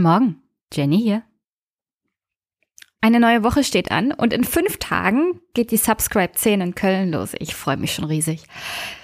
[0.00, 0.42] Guten Morgen,
[0.72, 1.22] Jenny hier.
[3.02, 7.12] Eine neue Woche steht an und in fünf Tagen geht die Subscribe 10 in Köln
[7.12, 7.34] los.
[7.38, 8.44] Ich freue mich schon riesig.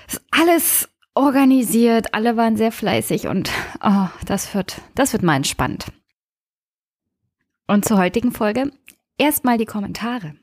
[0.09, 3.51] Ist alles organisiert, alle waren sehr fleißig und
[3.83, 5.85] oh, das wird, das wird mal entspannt.
[7.67, 8.73] Und zur heutigen Folge
[9.19, 10.35] erstmal die Kommentare.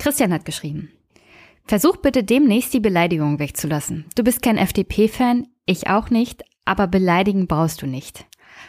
[0.00, 0.90] Christian hat geschrieben.
[1.66, 4.06] Versuch bitte demnächst die Beleidigung wegzulassen.
[4.16, 8.27] Du bist kein FDP-Fan, ich auch nicht, aber beleidigen brauchst du nicht.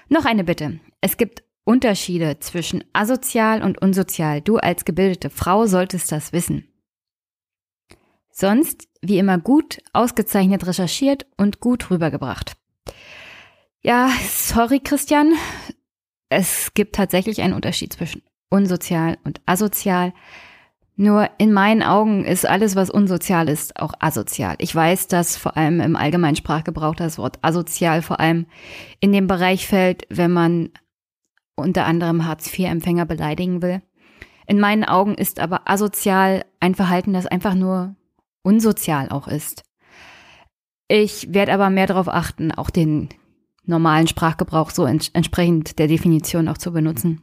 [0.09, 0.79] Noch eine Bitte.
[1.01, 4.41] Es gibt Unterschiede zwischen asozial und unsozial.
[4.41, 6.67] Du als gebildete Frau solltest das wissen.
[8.31, 12.53] Sonst, wie immer, gut, ausgezeichnet recherchiert und gut rübergebracht.
[13.81, 15.33] Ja, sorry, Christian.
[16.29, 20.13] Es gibt tatsächlich einen Unterschied zwischen unsozial und asozial.
[21.01, 24.57] Nur in meinen Augen ist alles, was unsozial ist, auch asozial.
[24.57, 28.47] Ich weiß, dass vor allem im allgemeinen Sprachgebrauch das Wort asozial vor allem
[28.99, 30.71] in den Bereich fällt, wenn man
[31.55, 33.81] unter anderem Hartz-IV-Empfänger beleidigen will.
[34.45, 37.95] In meinen Augen ist aber asozial ein Verhalten, das einfach nur
[38.43, 39.63] unsozial auch ist.
[40.89, 43.07] Ich werde aber mehr darauf achten, auch den
[43.63, 47.21] normalen Sprachgebrauch so ents entsprechend der Definition auch zu benutzen.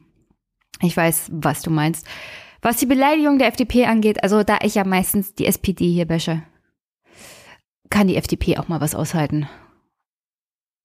[0.81, 2.07] Ich weiß, was du meinst.
[2.67, 6.43] Was die Beleidigung der FDP angeht, also da ich ja meistens die SPD hier wäsche,
[7.89, 9.47] kann die FDP auch mal was aushalten.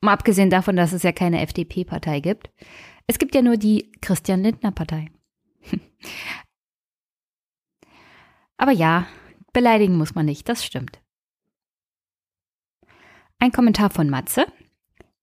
[0.00, 2.52] Mal abgesehen davon, dass es ja keine FDP-Partei gibt.
[3.08, 5.10] Es gibt ja nur die Christian Lindner-Partei.
[8.58, 9.08] Aber ja,
[9.52, 11.02] beleidigen muss man nicht, das stimmt.
[13.40, 14.46] Ein Kommentar von Matze.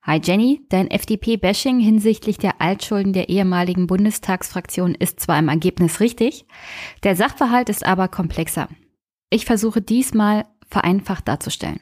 [0.02, 6.46] Hi Jenny, dein FDP-Bashing hinsichtlich der Altschulden der ehemaligen Bundestagsfraktion ist zwar im Ergebnis richtig,
[7.04, 8.70] der Sachverhalt ist aber komplexer.
[9.30, 11.82] Ich versuche diesmal vereinfacht darzustellen.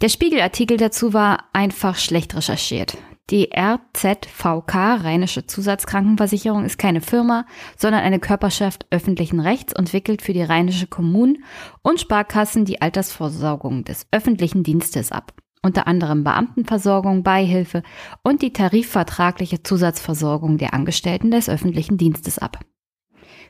[0.00, 2.96] Der Spiegelartikel dazu war einfach schlecht recherchiert.
[3.30, 7.44] Die RZVK, Rheinische Zusatzkrankenversicherung, ist keine Firma,
[7.76, 11.44] sondern eine Körperschaft öffentlichen Rechts und wickelt für die rheinische Kommunen
[11.82, 17.82] und Sparkassen die Altersvorsorgung des öffentlichen Dienstes ab unter anderem Beamtenversorgung, Beihilfe
[18.22, 22.60] und die tarifvertragliche Zusatzversorgung der Angestellten des öffentlichen Dienstes ab.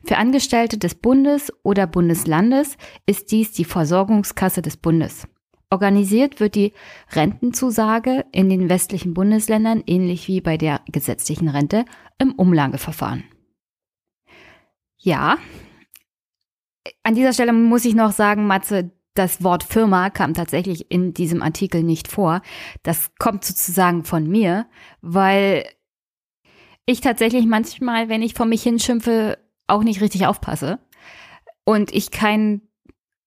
[0.04, 5.26] Für Angestellte des Bundes oder Bundeslandes ist dies die Versorgungskasse des Bundes.
[5.70, 6.74] Organisiert wird die
[7.12, 11.86] Rentenzusage in den westlichen Bundesländern ähnlich wie bei der gesetzlichen Rente
[12.18, 13.24] im Umlageverfahren.
[14.98, 15.38] Ja,
[17.02, 21.42] an dieser Stelle muss ich noch sagen, Matze, das Wort Firma kam tatsächlich in diesem
[21.42, 22.42] Artikel nicht vor.
[22.82, 24.66] Das kommt sozusagen von mir,
[25.00, 25.64] weil
[26.86, 30.78] ich tatsächlich manchmal, wenn ich vor mich hinschimpfe, auch nicht richtig aufpasse.
[31.64, 32.62] Und ich kein,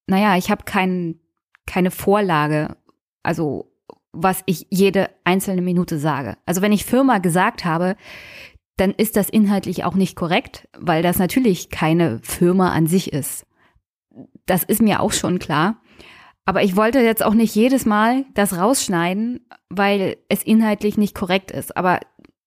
[0.07, 1.19] naja, ich habe kein,
[1.65, 2.75] keine Vorlage,
[3.23, 3.71] also
[4.11, 6.37] was ich jede einzelne Minute sage.
[6.45, 7.95] Also wenn ich Firma gesagt habe,
[8.77, 13.45] dann ist das inhaltlich auch nicht korrekt, weil das natürlich keine Firma an sich ist
[14.45, 15.81] das ist mir auch schon klar.
[16.45, 21.49] Aber ich wollte jetzt auch nicht jedes Mal das rausschneiden, weil es inhaltlich nicht korrekt
[21.49, 21.75] ist.
[21.75, 21.99] Aber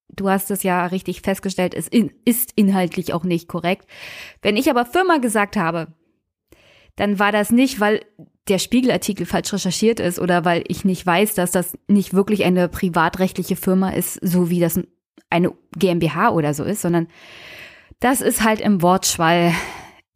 [0.09, 3.89] du hast es ja richtig festgestellt, es in, ist inhaltlich auch nicht korrekt.
[4.41, 5.89] Wenn ich aber Firma gesagt habe,
[6.95, 8.05] dann war das nicht, weil
[8.49, 12.69] der Spiegelartikel falsch recherchiert ist oder weil ich nicht weiß, dass das nicht wirklich eine
[12.69, 14.81] privatrechtliche Firma ist, so wie das
[15.31, 17.09] eine GmbH oder so ist, sondern
[18.01, 19.53] das ist halt im Wortschwall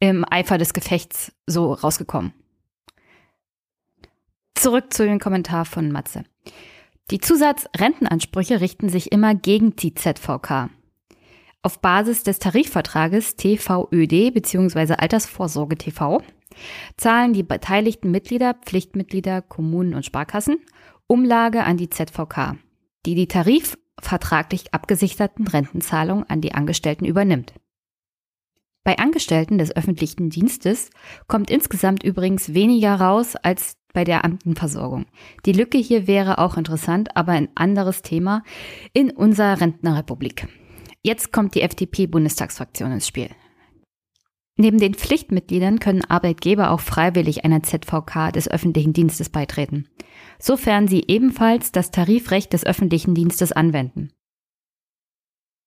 [0.03, 2.33] im Eifer des Gefechts so rausgekommen.
[4.53, 6.25] Zurück zu dem Kommentar von Matze.
[7.09, 10.69] Die Zusatzrentenansprüche richten sich immer gegen die ZVK.
[11.61, 14.95] Auf Basis des Tarifvertrages TVÖD bzw.
[14.95, 16.21] Altersvorsorge TV
[16.97, 20.57] zahlen die beteiligten Mitglieder, Pflichtmitglieder, Kommunen und Sparkassen
[21.07, 22.57] Umlage an die ZVK,
[23.05, 27.53] die die tarifvertraglich abgesicherten Rentenzahlungen an die Angestellten übernimmt.
[28.83, 30.89] Bei Angestellten des öffentlichen Dienstes
[31.27, 35.05] kommt insgesamt übrigens weniger raus als bei der Amtenversorgung.
[35.45, 38.43] Die Lücke hier wäre auch interessant, aber ein anderes Thema
[38.91, 40.47] in unserer Rentnerrepublik.
[41.01, 43.29] Jetzt kommt die FDP-Bundestagsfraktion ins Spiel.
[44.55, 49.87] Neben den Pflichtmitgliedern können Arbeitgeber auch freiwillig einer ZVK des öffentlichen Dienstes beitreten,
[50.39, 54.11] sofern sie ebenfalls das Tarifrecht des öffentlichen Dienstes anwenden.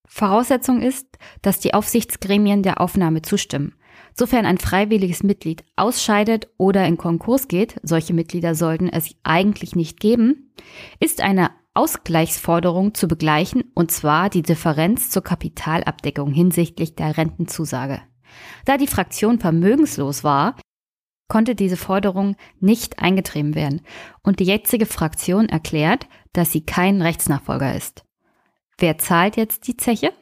[0.07, 1.07] Voraussetzung ist,
[1.43, 3.75] dass die Aufsichtsgremien der Aufnahme zustimmen.
[4.15, 10.01] Sofern ein freiwilliges Mitglied ausscheidet oder in Konkurs geht, solche Mitglieder sollten es eigentlich nicht
[10.01, 10.53] geben,
[11.01, 18.01] ist eine Ausgleichsforderung zu begleichen, und zwar die Differenz zur Kapitalabdeckung hinsichtlich der Rentenzusage.
[18.65, 20.57] Da die Fraktion vermögenslos war,
[21.29, 23.83] konnte diese Forderung nicht eingetrieben werden
[24.23, 28.06] und die jetzige Fraktion erklärt, dass sie kein Rechtsnachfolger ist.
[28.79, 30.13] Wer zahlt jetzt die Zeche?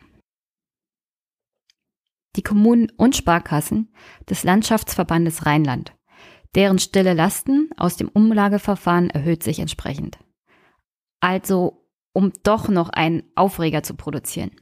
[2.36, 3.92] Die Kommunen und Sparkassen
[4.28, 5.94] des Landschaftsverbandes Rheinland.
[6.54, 10.18] Deren stille Lasten aus dem Umlageverfahren erhöht sich entsprechend.
[11.20, 14.52] Also, um doch noch einen Aufreger zu produzieren.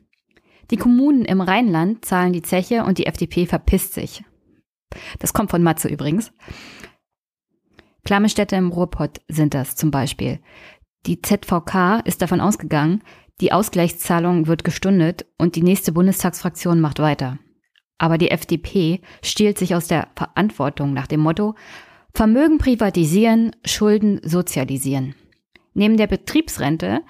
[0.70, 4.24] Die Kommunen im Rheinland zahlen die Zeche und die FDP verpisst sich.
[5.18, 6.32] Das kommt von Matze übrigens.
[8.04, 10.40] Klamme Städte im Ruhrpott sind das zum Beispiel.
[11.06, 13.02] Die ZVK ist davon ausgegangen,
[13.42, 17.38] die Ausgleichszahlung wird gestundet und die nächste Bundestagsfraktion macht weiter.
[17.98, 21.56] Aber die FDP stiehlt sich aus der Verantwortung nach dem Motto
[22.14, 25.16] Vermögen privatisieren, Schulden sozialisieren.
[25.74, 27.00] Neben der Betriebsrente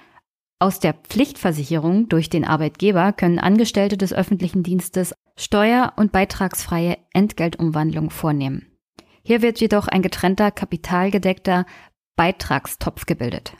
[0.57, 8.09] aus der Pflichtversicherung durch den Arbeitgeber können Angestellte des öffentlichen Dienstes steuer- und beitragsfreie Entgeltumwandlung
[8.09, 8.71] vornehmen.
[9.23, 11.65] Hier wird jedoch ein getrennter, kapitalgedeckter
[12.15, 13.53] Beitragstopf gebildet.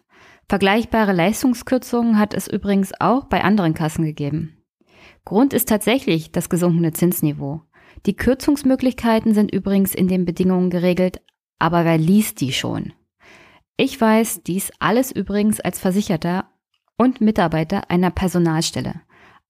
[0.50, 4.64] Vergleichbare Leistungskürzungen hat es übrigens auch bei anderen Kassen gegeben.
[5.26, 7.62] Grund ist tatsächlich das gesunkene Zinsniveau.
[8.06, 11.22] Die Kürzungsmöglichkeiten sind übrigens in den Bedingungen geregelt,
[11.60, 12.94] aber wer liest die schon?
[13.78, 16.50] Ich weiß dies alles übrigens als Versicherter
[16.98, 19.02] und Mitarbeiter einer Personalstelle,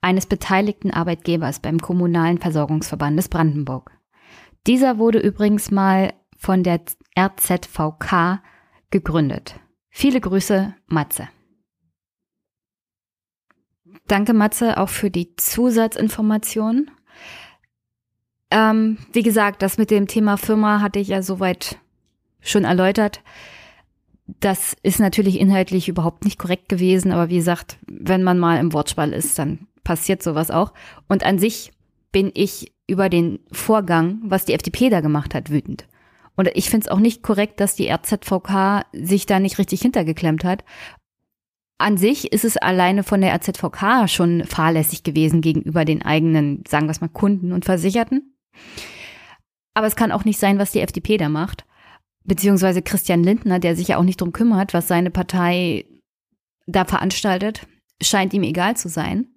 [0.02, 3.92] eines beteiligten Arbeitgebers beim Kommunalen Versorgungsverband des Brandenburg.
[4.68, 6.82] Dieser wurde übrigens mal von der
[7.20, 8.42] RZVK
[8.92, 9.60] gegründet.
[9.96, 11.30] Viele Grüße, Matze.
[14.08, 16.90] Danke, Matze, auch für die Zusatzinformationen.
[18.50, 21.78] Ähm, wie gesagt, das mit dem Thema Firma hatte ich ja soweit
[22.42, 23.22] schon erläutert.
[24.40, 28.74] Das ist natürlich inhaltlich überhaupt nicht korrekt gewesen, aber wie gesagt, wenn man mal im
[28.74, 30.74] Wortspiel ist, dann passiert sowas auch.
[31.08, 31.72] Und an sich
[32.12, 35.86] bin ich über den Vorgang, was die FDP da gemacht hat, wütend.
[36.36, 40.44] Und ich finde es auch nicht korrekt, dass die RZVK sich da nicht richtig hintergeklemmt
[40.44, 40.64] hat.
[41.78, 46.88] An sich ist es alleine von der RZVK schon fahrlässig gewesen gegenüber den eigenen, sagen
[46.88, 48.36] wir es mal, Kunden und Versicherten.
[49.74, 51.66] Aber es kann auch nicht sein, was die FDP da macht
[52.24, 55.86] beziehungsweise Christian Lindner, der sich ja auch nicht drum kümmert, was seine Partei
[56.66, 57.68] da veranstaltet,
[58.02, 59.28] scheint ihm egal zu sein.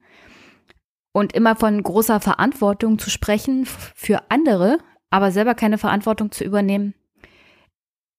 [1.12, 4.78] Und immer von großer Verantwortung zu sprechen für andere,
[5.16, 6.94] aber selber keine Verantwortung zu übernehmen.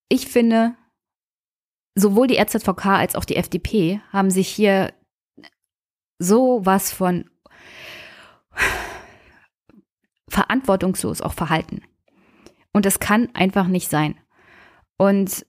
[0.10, 0.76] Ich finde,
[1.94, 4.94] sowohl die RZVK als auch die FDP haben sich hier
[6.18, 7.30] so was von
[10.28, 11.84] verantwortungslos auch verhalten.
[12.74, 14.20] Und das kann einfach nicht sein.
[14.98, 15.46] Und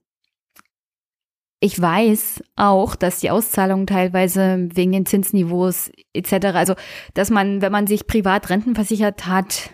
[1.61, 6.75] ich weiß auch, dass die Auszahlungen teilweise wegen den Zinsniveaus etc., also
[7.15, 9.71] dass man, wenn man sich privat rentenversichert hat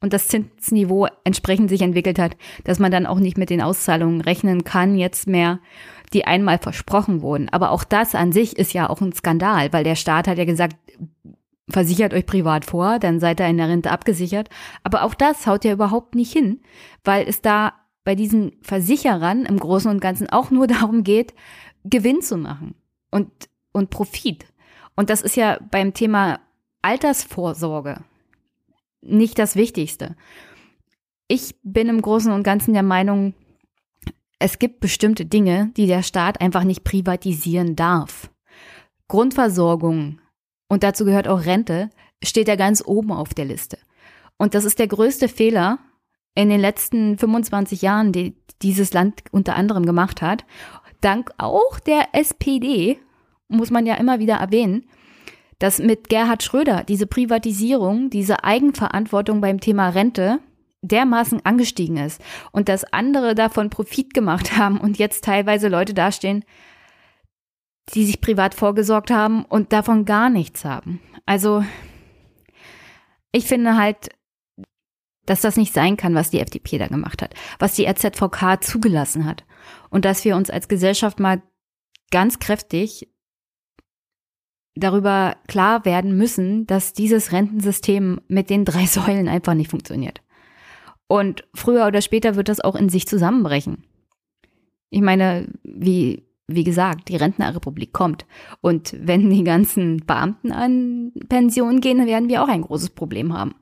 [0.00, 4.20] und das Zinsniveau entsprechend sich entwickelt hat, dass man dann auch nicht mit den Auszahlungen
[4.20, 5.60] rechnen kann jetzt mehr,
[6.12, 7.48] die einmal versprochen wurden.
[7.48, 10.44] Aber auch das an sich ist ja auch ein Skandal, weil der Staat hat ja
[10.44, 10.76] gesagt,
[11.68, 14.48] versichert euch privat vor, dann seid ihr in der Rente abgesichert.
[14.84, 16.60] Aber auch das haut ja überhaupt nicht hin,
[17.04, 17.74] weil es da
[18.04, 21.34] bei diesen Versicherern im Großen und Ganzen auch nur darum geht,
[21.84, 22.74] Gewinn zu machen
[23.10, 23.30] und,
[23.72, 24.46] und Profit.
[24.96, 26.40] Und das ist ja beim Thema
[26.82, 28.02] Altersvorsorge
[29.00, 30.16] nicht das Wichtigste.
[31.28, 33.34] Ich bin im Großen und Ganzen der Meinung,
[34.38, 38.30] es gibt bestimmte Dinge, die der Staat einfach nicht privatisieren darf.
[39.08, 40.20] Grundversorgung,
[40.68, 41.90] und dazu gehört auch Rente,
[42.22, 43.78] steht ja ganz oben auf der Liste.
[44.36, 45.78] Und das ist der größte Fehler,
[46.34, 50.44] in den letzten 25 Jahren, die dieses Land unter anderem gemacht hat,
[51.00, 52.98] dank auch der SPD,
[53.48, 54.88] muss man ja immer wieder erwähnen,
[55.58, 60.40] dass mit Gerhard Schröder diese Privatisierung, diese Eigenverantwortung beim Thema Rente
[60.82, 62.22] dermaßen angestiegen ist
[62.52, 66.44] und dass andere davon Profit gemacht haben und jetzt teilweise Leute dastehen,
[67.94, 71.00] die sich privat vorgesorgt haben und davon gar nichts haben.
[71.26, 71.64] Also
[73.32, 74.10] ich finde halt,
[75.26, 79.24] dass das nicht sein kann, was die FDP da gemacht hat, was die RZVK zugelassen
[79.24, 79.44] hat
[79.90, 81.42] und dass wir uns als Gesellschaft mal
[82.10, 83.08] ganz kräftig
[84.78, 90.20] darüber klar werden müssen, dass dieses Rentensystem mit den drei Säulen einfach nicht funktioniert.
[91.06, 93.84] Und früher oder später wird das auch in sich zusammenbrechen.
[94.90, 98.26] Ich meine, wie, wie gesagt, die Rentnerrepublik kommt.
[98.60, 103.32] Und wenn die ganzen Beamten an Pension gehen, dann werden wir auch ein großes Problem
[103.32, 103.54] haben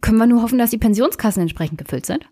[0.00, 2.28] können wir nur hoffen, dass die Pensionskassen entsprechend gefüllt sind.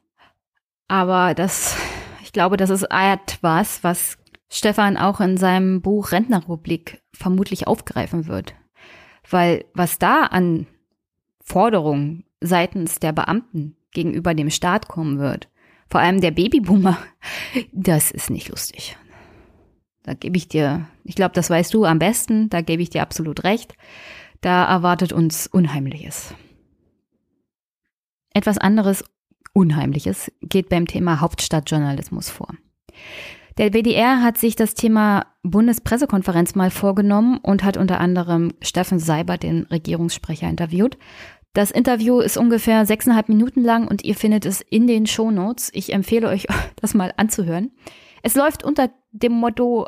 [0.89, 1.77] Aber das,
[2.23, 4.19] ich glaube, das ist etwas, was
[4.55, 8.55] Stefan auch in seinem Buch Rentnerrepublik vermutlich aufgreifen wird.
[9.29, 10.69] Weil was da an
[11.43, 15.49] Forderungen seitens der Beamten gegenüber dem Staat kommen wird,
[15.91, 16.97] vor allem der Babyboomer,
[17.73, 18.97] das ist nicht lustig.
[20.05, 23.03] Da gebe ich dir, ich glaube, das weißt du am besten, da gebe ich dir
[23.03, 23.75] absolut recht.
[24.41, 26.33] Da erwartet uns Unheimliches.
[28.33, 29.03] Etwas anderes
[29.53, 32.55] Unheimliches geht beim Thema Hauptstadtjournalismus vor.
[33.57, 39.45] Der WDR hat sich das Thema Bundespressekonferenz mal vorgenommen und hat unter anderem Steffen Seibert,
[39.45, 40.99] den Regierungssprecher, interviewt.
[41.53, 45.71] Das Interview ist ungefähr sechseinhalb Minuten lang und ihr findet es in den Shownotes.
[45.73, 46.47] Ich empfehle euch,
[46.81, 47.71] das mal anzuhören.
[48.23, 49.87] Es läuft unter dem Motto,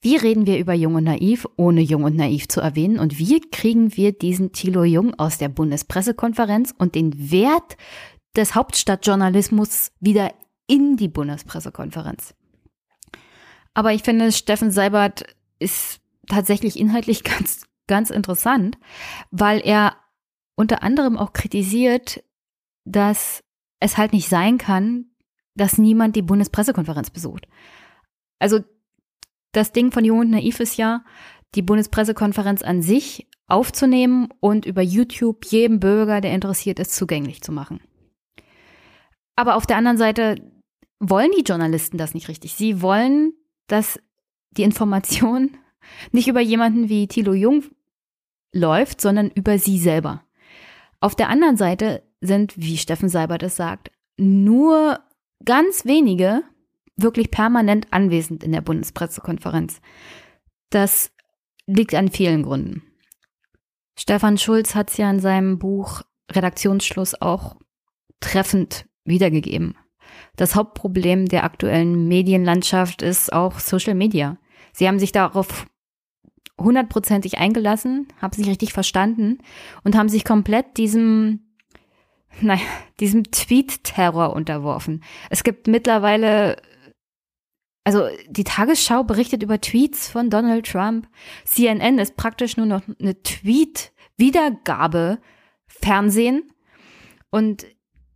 [0.00, 2.98] wie reden wir über Jung und Naiv, ohne Jung und Naiv zu erwähnen?
[2.98, 7.76] Und wie kriegen wir diesen Thilo Jung aus der Bundespressekonferenz und den Wert
[8.34, 10.32] des Hauptstadtjournalismus wieder
[10.66, 12.34] in die Bundespressekonferenz?
[13.76, 15.26] Aber ich finde, Steffen Seibert
[15.58, 18.78] ist tatsächlich inhaltlich ganz, ganz interessant,
[19.30, 19.96] weil er
[20.56, 22.24] unter anderem auch kritisiert,
[22.86, 23.44] dass
[23.78, 25.10] es halt nicht sein kann,
[25.54, 27.48] dass niemand die Bundespressekonferenz besucht.
[28.38, 28.60] Also
[29.52, 31.04] das Ding von Jung und Naiv ist ja,
[31.54, 37.52] die Bundespressekonferenz an sich aufzunehmen und über YouTube jedem Bürger, der interessiert ist, zugänglich zu
[37.52, 37.80] machen.
[39.36, 40.36] Aber auf der anderen Seite
[40.98, 42.54] wollen die Journalisten das nicht richtig.
[42.54, 43.34] Sie wollen
[43.66, 44.00] dass
[44.50, 45.56] die Information
[46.12, 47.64] nicht über jemanden wie Thilo Jung
[48.52, 50.22] läuft, sondern über sie selber.
[51.00, 55.00] Auf der anderen Seite sind, wie Steffen Seibert es sagt, nur
[55.44, 56.42] ganz wenige
[56.96, 59.80] wirklich permanent anwesend in der Bundespressekonferenz.
[60.70, 61.12] Das
[61.66, 62.82] liegt an vielen Gründen.
[63.98, 67.56] Stefan Schulz hat es ja in seinem Buch Redaktionsschluss auch
[68.20, 69.76] treffend wiedergegeben.
[70.36, 74.38] Das Hauptproblem der aktuellen Medienlandschaft ist auch Social Media.
[74.72, 75.66] Sie haben sich darauf
[76.60, 79.38] hundertprozentig eingelassen, haben sich richtig verstanden
[79.84, 81.40] und haben sich komplett diesem,
[82.40, 82.62] naja,
[83.00, 85.02] diesem Tweet-Terror unterworfen.
[85.30, 86.56] Es gibt mittlerweile,
[87.84, 91.08] also die Tagesschau berichtet über Tweets von Donald Trump.
[91.44, 95.18] CNN ist praktisch nur noch eine Tweet-Wiedergabe
[95.66, 96.50] Fernsehen.
[97.30, 97.66] Und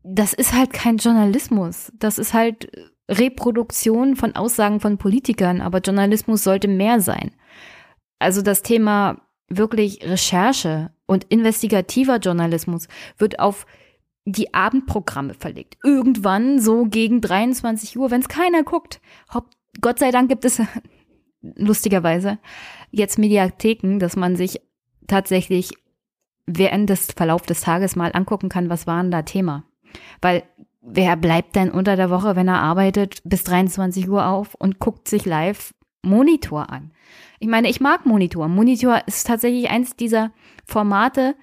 [0.02, 1.92] das ist halt kein Journalismus.
[1.99, 2.71] Das ist halt
[3.09, 7.33] Reproduktion von Aussagen von Politikern, aber Journalismus sollte mehr sein.
[8.19, 12.87] Also das Thema wirklich Recherche und investigativer Journalismus
[13.19, 13.66] wird auf
[14.25, 15.76] die Abendprogramme verlegt.
[15.83, 19.00] Irgendwann so gegen 23 Uhr, wenn es keiner guckt.
[19.80, 20.62] Gott sei Dank gibt es
[21.42, 22.38] lustigerweise
[22.90, 24.61] jetzt Mediatheken, dass man sich
[25.07, 25.71] tatsächlich
[26.47, 29.64] während des Verlauf des Tages mal angucken kann, was war denn da Thema.
[30.21, 30.45] Weil
[30.81, 35.09] wer bleibt denn unter der Woche, wenn er arbeitet, bis 23 Uhr auf und guckt
[35.09, 36.93] sich live Monitor an?
[37.39, 38.49] Ich meine, ich mag Monitor.
[38.49, 40.33] Monitor ist tatsächlich eins dieser
[40.67, 41.35] Formate,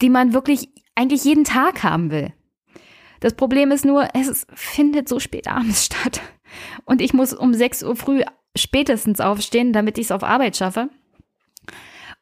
[0.00, 2.32] die man wirklich eigentlich jeden Tag haben will.
[3.20, 6.20] Das Problem ist nur, es findet so spät abends statt.
[6.84, 8.22] Und ich muss um 6 Uhr früh
[8.56, 10.90] spätestens aufstehen, damit ich es auf Arbeit schaffe.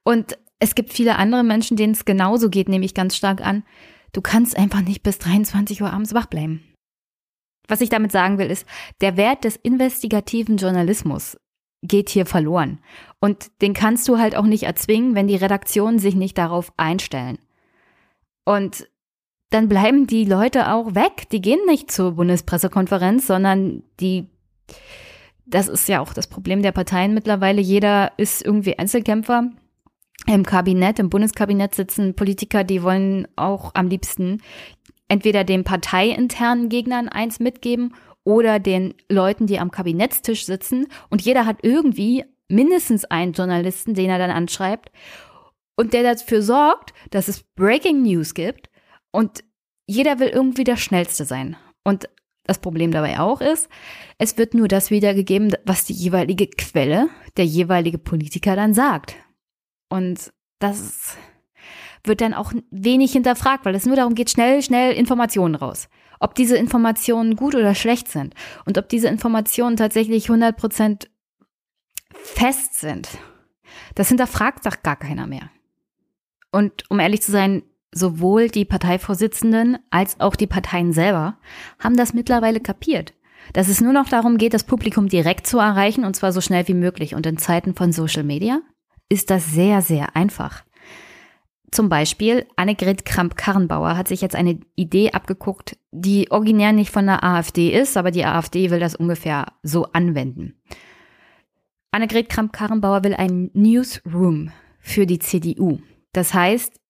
[0.04, 3.64] Und es gibt viele andere Menschen, denen es genauso geht, nehme ich ganz stark an.
[4.12, 6.64] Du kannst einfach nicht bis 23 Uhr abends wach bleiben.
[7.68, 8.66] Was ich damit sagen will, ist,
[9.00, 11.38] der Wert des investigativen Journalismus
[11.82, 12.80] geht hier verloren.
[13.20, 17.38] Und den kannst du halt auch nicht erzwingen, wenn die Redaktionen sich nicht darauf einstellen.
[18.44, 18.88] Und
[19.50, 21.28] dann bleiben die Leute auch weg.
[21.30, 24.26] Die gehen nicht zur Bundespressekonferenz, sondern die,
[25.46, 27.60] das ist ja auch das Problem der Parteien mittlerweile.
[27.60, 29.50] Jeder ist irgendwie Einzelkämpfer
[30.26, 34.42] im Kabinett, im Bundeskabinett sitzen Politiker, die wollen auch am liebsten
[35.08, 40.86] entweder den parteiinternen Gegnern eins mitgeben oder den Leuten, die am Kabinettstisch sitzen.
[41.08, 44.90] Und jeder hat irgendwie mindestens einen Journalisten, den er dann anschreibt
[45.76, 48.68] und der dafür sorgt, dass es Breaking News gibt
[49.10, 49.42] und
[49.86, 51.56] jeder will irgendwie der Schnellste sein.
[51.84, 52.08] Und
[52.44, 53.68] das Problem dabei auch ist,
[54.18, 59.14] es wird nur das wiedergegeben, was die jeweilige Quelle, der jeweilige Politiker dann sagt.
[59.90, 61.16] Und das
[62.04, 65.88] wird dann auch wenig hinterfragt, weil es nur darum geht, schnell, schnell Informationen raus.
[66.18, 71.08] Ob diese Informationen gut oder schlecht sind und ob diese Informationen tatsächlich 100%
[72.12, 73.08] fest sind,
[73.94, 75.50] das hinterfragt doch gar keiner mehr.
[76.52, 81.38] Und um ehrlich zu sein, sowohl die Parteivorsitzenden als auch die Parteien selber
[81.78, 83.14] haben das mittlerweile kapiert,
[83.52, 86.68] dass es nur noch darum geht, das Publikum direkt zu erreichen und zwar so schnell
[86.68, 87.14] wie möglich.
[87.14, 88.60] Und in Zeiten von Social Media
[89.10, 90.64] ist das sehr, sehr einfach.
[91.70, 97.22] Zum Beispiel, Annegret Kramp-Karrenbauer hat sich jetzt eine Idee abgeguckt, die originär nicht von der
[97.22, 100.60] AfD ist, aber die AfD will das ungefähr so anwenden.
[101.92, 104.50] Annegret Kramp-Karrenbauer will einen Newsroom
[104.80, 105.78] für die CDU.
[106.12, 106.80] Das heißt,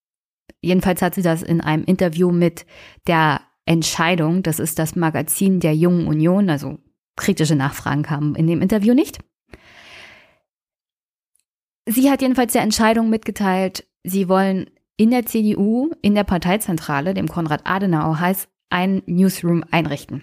[0.62, 2.64] jedenfalls hat sie das in einem Interview mit
[3.06, 6.78] der Entscheidung, das ist das Magazin der Jungen Union, also
[7.16, 9.18] kritische Nachfragen kamen in dem Interview nicht.
[11.86, 17.28] Sie hat jedenfalls der Entscheidung mitgeteilt, sie wollen in der CDU, in der Parteizentrale, dem
[17.28, 20.22] Konrad-Adenauer-Haus, ein Newsroom einrichten.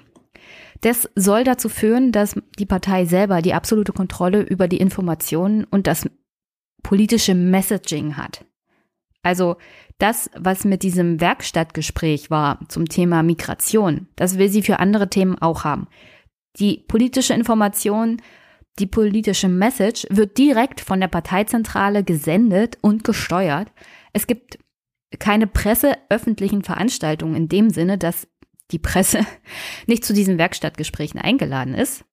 [0.81, 5.87] Das soll dazu führen, dass die Partei selber die absolute Kontrolle über die Informationen und
[5.87, 6.07] das
[6.83, 8.45] politische Messaging hat.
[9.23, 9.57] Also
[9.97, 15.37] das, was mit diesem Werkstattgespräch war zum Thema Migration, das will sie für andere Themen
[15.41, 15.87] auch haben.
[16.59, 18.21] Die politische Information,
[18.79, 23.71] die politische Message wird direkt von der Parteizentrale gesendet und gesteuert.
[24.13, 24.59] Es gibt
[25.19, 28.27] keine presseöffentlichen Veranstaltungen in dem Sinne, dass
[28.71, 29.25] die Presse
[29.87, 32.03] nicht zu diesen Werkstattgesprächen eingeladen ist.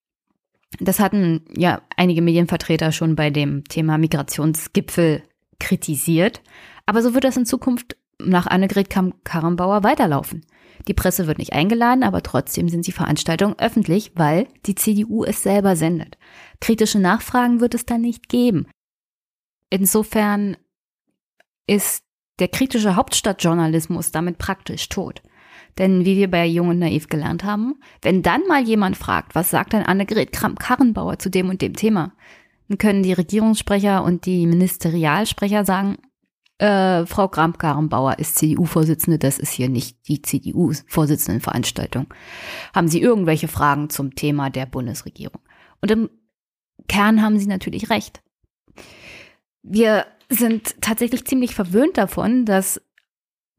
[0.80, 5.23] Das hatten ja einige Medienvertreter schon bei dem Thema Migrationsgipfel
[5.61, 6.42] kritisiert.
[6.87, 10.44] Aber so wird das in Zukunft nach Annegret Karrenbauer weiterlaufen.
[10.88, 15.42] Die Presse wird nicht eingeladen, aber trotzdem sind die Veranstaltungen öffentlich, weil die CDU es
[15.42, 16.18] selber sendet.
[16.64, 18.66] Kritische Nachfragen wird es dann nicht geben.
[19.68, 20.56] Insofern
[21.66, 22.04] ist
[22.38, 25.21] der kritische Hauptstadtjournalismus damit praktisch tot.
[25.76, 29.50] Denn wie wir bei Jung und Naiv gelernt haben, wenn dann mal jemand fragt, was
[29.50, 32.14] sagt denn Annegret Kramp-Karrenbauer zu dem und dem Thema,
[32.68, 35.99] dann können die Regierungssprecher und die Ministerialsprecher sagen,
[36.56, 42.06] äh, Frau Kramp-Karrenbauer ist CDU-Vorsitzende, das ist hier nicht die CDU-Vorsitzendenveranstaltung.
[42.75, 45.42] Haben Sie irgendwelche Fragen zum Thema der Bundesregierung?
[45.83, 46.09] Und im
[46.88, 48.22] Kern haben Sie natürlich recht.
[49.62, 52.80] Wir sind tatsächlich ziemlich verwöhnt davon, dass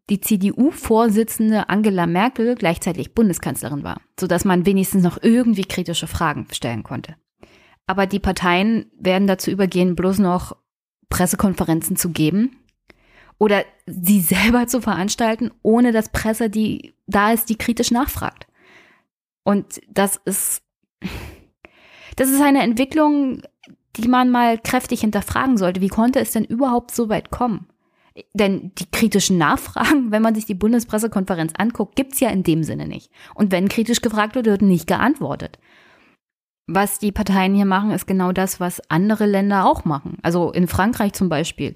[0.10, 6.84] die CDU-Vorsitzende Angela Merkel gleichzeitig Bundeskanzlerin war, sodass man wenigstens noch irgendwie kritische Fragen stellen
[6.84, 7.15] konnte.
[7.88, 10.55] Aber die Parteien werden dazu übergehen, bloß noch
[11.10, 12.58] Pressekonferenzen zu geben
[13.38, 18.48] oder sie selber zu veranstalten, ohne dass Presse, die da ist, die kritisch nachfragt.
[19.44, 20.64] Und das ist,
[22.16, 23.42] das ist eine Entwicklung,
[23.98, 25.82] die man mal kräftig hinterfragen sollte.
[25.82, 27.68] Wie konnte es denn überhaupt so weit kommen?
[28.34, 32.88] Denn die kritischen Nachfragen, wenn man sich die Bundespressekonferenz anguckt, gibt's ja in dem Sinne
[32.88, 33.12] nicht.
[33.34, 35.60] Und wenn kritisch gefragt wird, wird nicht geantwortet.
[36.68, 40.18] Was die Parteien hier machen, ist genau das, was andere Länder auch machen.
[40.24, 41.74] Also in Frankreich zum Beispiel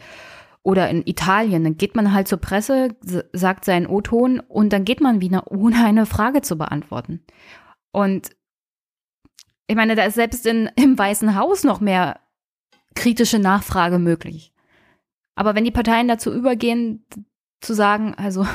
[0.64, 2.96] oder in Italien, dann geht man halt zur Presse,
[3.34, 7.22] sagt seinen O-Ton und dann geht man wieder, ohne eine Frage zu beantworten.
[7.92, 8.30] Und
[9.70, 12.20] ich meine, da ist selbst in, im Weißen Haus noch mehr
[12.96, 14.52] kritische Nachfrage möglich.
[15.36, 17.06] Aber wenn die Parteien dazu übergehen,
[17.62, 18.48] zu sagen, also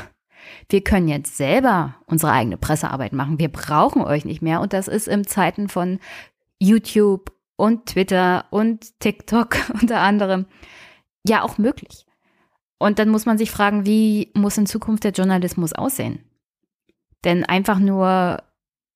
[0.68, 4.60] wir können jetzt selber unsere eigene Pressearbeit machen, wir brauchen euch nicht mehr.
[4.60, 6.00] Und das ist in Zeiten von
[6.58, 10.46] YouTube und Twitter und TikTok unter anderem
[11.24, 12.06] ja auch möglich.
[12.78, 16.24] Und dann muss man sich fragen, wie muss in Zukunft der Journalismus aussehen?
[17.22, 18.42] Denn einfach nur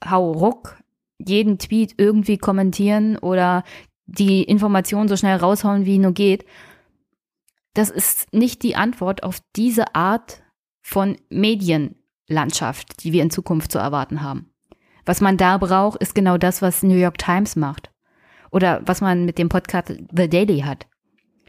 [0.05, 0.83] hau ruck
[1.19, 3.65] jeden Tweet irgendwie kommentieren oder
[4.07, 6.45] die Informationen so schnell raushauen, wie nur geht,
[7.75, 10.43] das ist nicht die Antwort auf diese Art
[10.83, 14.51] von Medienlandschaft, die wir in Zukunft zu erwarten haben.
[15.05, 17.91] Was man da braucht, ist genau das, was New York Times macht.
[18.51, 20.87] Oder was man mit dem Podcast The Daily hat.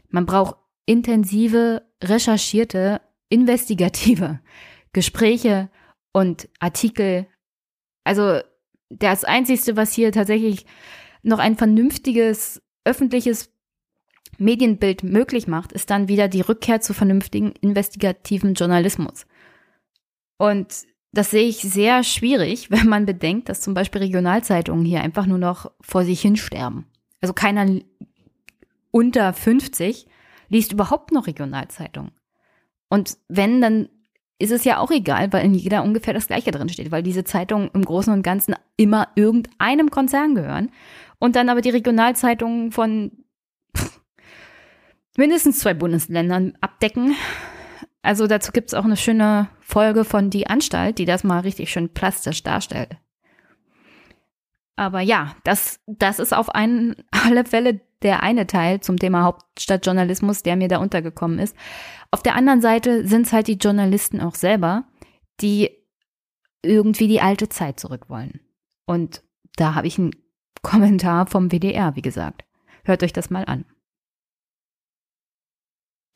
[0.08, 0.56] Man braucht
[0.86, 4.40] intensive, recherchierte, investigative
[4.92, 5.70] Gespräche
[6.12, 7.26] und Artikel.
[8.04, 8.40] Also
[8.90, 10.66] das Einzige, was hier tatsächlich
[11.22, 13.50] noch ein vernünftiges öffentliches
[14.38, 19.26] Medienbild möglich macht, ist dann wieder die Rückkehr zu vernünftigen investigativen Journalismus.
[20.38, 25.26] Und das sehe ich sehr schwierig, wenn man bedenkt, dass zum Beispiel Regionalzeitungen hier einfach
[25.26, 26.86] nur noch vor sich hinsterben.
[27.20, 27.80] Also keiner
[28.90, 30.06] unter 50
[30.48, 32.12] liest überhaupt noch Regionalzeitungen.
[32.88, 33.88] Und wenn, dann
[34.40, 37.24] ist es ja auch egal, weil in jeder ungefähr das Gleiche drin steht, weil diese
[37.24, 40.70] Zeitungen im Großen und Ganzen immer irgendeinem Konzern gehören
[41.18, 43.12] und dann aber die Regionalzeitungen von
[45.16, 47.14] mindestens zwei Bundesländern abdecken.
[48.02, 51.70] Also dazu gibt es auch eine schöne Folge von Die Anstalt, die das mal richtig
[51.70, 52.96] schön plastisch darstellt.
[54.76, 60.42] Aber ja, das, das ist auf einen, alle Fälle der eine Teil zum Thema Hauptstadtjournalismus,
[60.42, 61.56] der mir da untergekommen ist.
[62.10, 64.84] Auf der anderen Seite sind es halt die Journalisten auch selber,
[65.40, 65.70] die
[66.62, 68.40] irgendwie die alte Zeit zurück wollen.
[68.86, 69.22] Und
[69.56, 70.12] da habe ich einen
[70.62, 72.44] Kommentar vom WDR, wie gesagt.
[72.84, 73.64] Hört euch das mal an.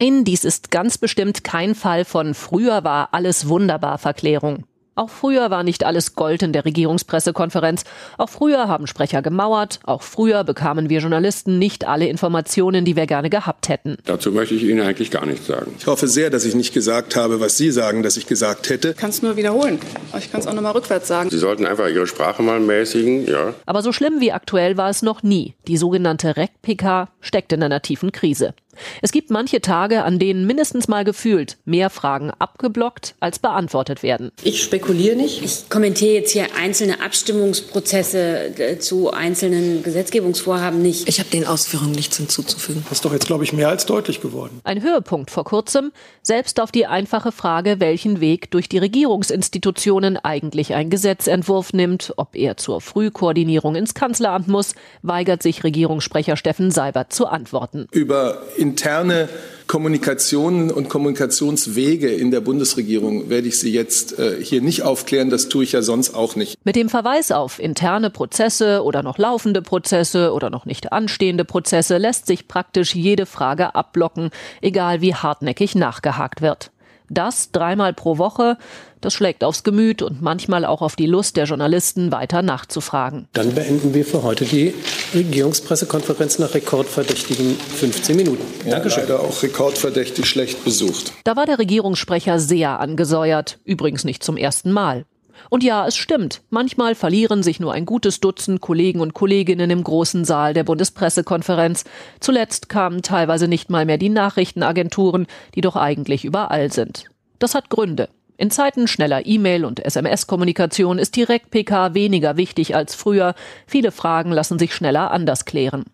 [0.01, 4.67] Dies ist ganz bestimmt kein Fall von früher war alles wunderbar Verklärung.
[4.97, 7.85] Auch früher war nicht alles Gold in der Regierungspressekonferenz.
[8.17, 9.81] Auch früher haben Sprecher gemauert.
[9.85, 13.97] Auch früher bekamen wir Journalisten nicht alle Informationen, die wir gerne gehabt hätten.
[14.05, 15.75] Dazu möchte ich Ihnen eigentlich gar nichts sagen.
[15.79, 18.91] Ich hoffe sehr, dass ich nicht gesagt habe, was Sie sagen, dass ich gesagt hätte.
[18.91, 19.81] Ich kann es nur wiederholen.
[20.17, 21.31] Ich kann es auch nochmal rückwärts sagen.
[21.31, 23.55] Sie sollten einfach Ihre Sprache mal mäßigen, ja.
[23.67, 25.55] Aber so schlimm wie aktuell war es noch nie.
[25.67, 28.55] Die sogenannte REC-PK steckt in einer tiefen Krise.
[29.03, 34.31] Es gibt manche Tage, an denen mindestens mal gefühlt mehr Fragen abgeblockt als beantwortet werden.
[34.43, 35.43] Ich spekuliere nicht.
[35.43, 41.09] Ich kommentiere jetzt hier einzelne Abstimmungsprozesse äh, zu einzelnen Gesetzgebungsvorhaben nicht.
[41.09, 42.85] Ich habe den Ausführungen nichts hinzuzufügen.
[42.89, 44.61] Das ist doch jetzt, glaube ich, mehr als deutlich geworden.
[44.65, 50.75] Ein Höhepunkt vor kurzem, selbst auf die einfache Frage, welchen Weg durch die Regierungsinstitutionen eigentlich
[50.75, 57.13] ein Gesetzentwurf nimmt, ob er zur Frühkoordinierung ins Kanzleramt muss, weigert sich Regierungssprecher Steffen Seibert
[57.13, 57.87] zu antworten.
[57.91, 59.29] Über interne
[59.67, 65.31] Kommunikationen und Kommunikationswege in der Bundesregierung werde ich Sie jetzt äh, hier nicht aufklären.
[65.31, 66.57] Das tue ich ja sonst auch nicht.
[66.65, 71.99] Mit dem Verweis auf interne Prozesse oder noch laufende Prozesse oder noch nicht anstehende Prozesse
[71.99, 74.31] lässt sich praktisch jede Frage abblocken,
[74.63, 76.71] egal wie hartnäckig nachgehakt wird.
[77.11, 78.57] Das dreimal pro Woche,
[79.01, 83.29] das schlägt aufs Gemüt und manchmal auch auf die Lust der Journalisten, weiter nachzufragen.
[83.35, 84.73] Dann beenden wir für heute die
[85.15, 88.43] Regierungspressekonferenz nach rekordverdächtigen 15 Minuten.
[88.65, 89.03] Ja, Dankeschön.
[89.03, 91.13] Leider auch rekordverdächtig schlecht besucht.
[91.25, 95.05] Da war der Regierungssprecher sehr angesäuert, übrigens nicht zum ersten Mal.
[95.51, 99.85] Und ja, es stimmt, manchmal verlieren sich nur ein gutes Dutzend Kollegen und Kolleginnen im
[99.85, 101.85] großen Saal der Bundespressekonferenz.
[102.21, 107.05] Zuletzt kamen teilweise nicht mal mehr die Nachrichtenagenturen, die doch eigentlich überall sind.
[107.39, 108.09] Das hat Gründe.
[108.37, 113.35] In Zeiten schneller E-Mail- und SMS-Kommunikation ist Direkt-PK weniger wichtig als früher.
[113.67, 115.85] Viele Fragen lassen sich schneller anders klären.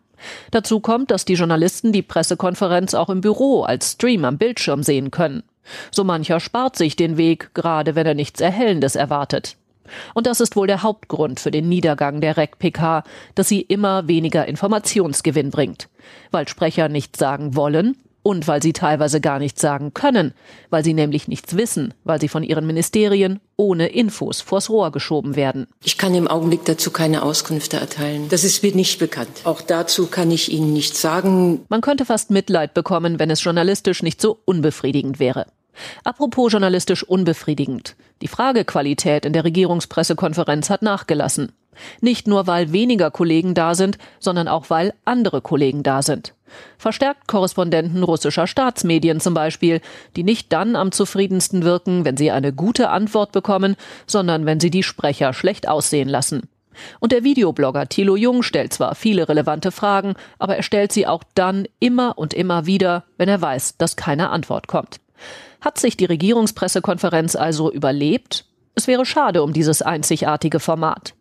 [0.50, 5.10] Dazu kommt, dass die Journalisten die Pressekonferenz auch im Büro als Stream am Bildschirm sehen
[5.10, 5.42] können.
[5.90, 9.56] So mancher spart sich den Weg, gerade wenn er nichts Erhellendes erwartet.
[10.14, 13.02] Und das ist wohl der Hauptgrund für den Niedergang der REC-PK,
[13.34, 15.88] dass sie immer weniger Informationsgewinn bringt.
[16.30, 20.34] Weil Sprecher nichts sagen wollen und weil sie teilweise gar nichts sagen können,
[20.68, 25.36] weil sie nämlich nichts wissen, weil sie von ihren Ministerien ohne Infos vors Rohr geschoben
[25.36, 25.66] werden.
[25.82, 28.28] Ich kann im Augenblick dazu keine Auskünfte erteilen.
[28.28, 29.40] Das ist mir nicht bekannt.
[29.44, 31.64] Auch dazu kann ich Ihnen nichts sagen.
[31.68, 35.46] Man könnte fast Mitleid bekommen, wenn es journalistisch nicht so unbefriedigend wäre.
[36.04, 37.96] Apropos journalistisch unbefriedigend.
[38.22, 41.52] Die Fragequalität in der Regierungspressekonferenz hat nachgelassen.
[42.00, 46.34] Nicht nur, weil weniger Kollegen da sind, sondern auch, weil andere Kollegen da sind.
[46.78, 49.80] Verstärkt Korrespondenten russischer Staatsmedien zum Beispiel,
[50.16, 54.70] die nicht dann am zufriedensten wirken, wenn sie eine gute Antwort bekommen, sondern wenn sie
[54.70, 56.48] die Sprecher schlecht aussehen lassen.
[56.98, 61.22] Und der Videoblogger Thilo Jung stellt zwar viele relevante Fragen, aber er stellt sie auch
[61.34, 65.00] dann immer und immer wieder, wenn er weiß, dass keine Antwort kommt.
[65.60, 68.44] Hat sich die Regierungspressekonferenz also überlebt?
[68.74, 71.14] Es wäre schade um dieses einzigartige Format.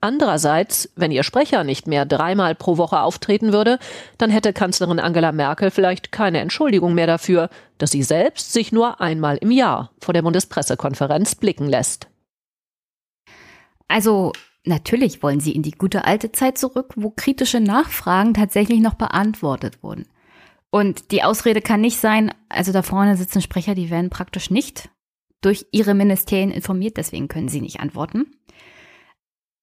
[0.00, 3.78] Andererseits, wenn ihr Sprecher nicht mehr dreimal pro Woche auftreten würde,
[4.18, 9.00] dann hätte Kanzlerin Angela Merkel vielleicht keine Entschuldigung mehr dafür, dass sie selbst sich nur
[9.00, 12.08] einmal im Jahr vor der Bundespressekonferenz blicken lässt.
[13.88, 14.32] Also
[14.64, 19.82] natürlich wollen sie in die gute alte Zeit zurück, wo kritische Nachfragen tatsächlich noch beantwortet
[19.82, 20.06] wurden.
[20.74, 24.88] Und die Ausrede kann nicht sein, also da vorne sitzen Sprecher, die werden praktisch nicht
[25.42, 28.24] durch ihre Ministerien informiert, deswegen können sie nicht antworten.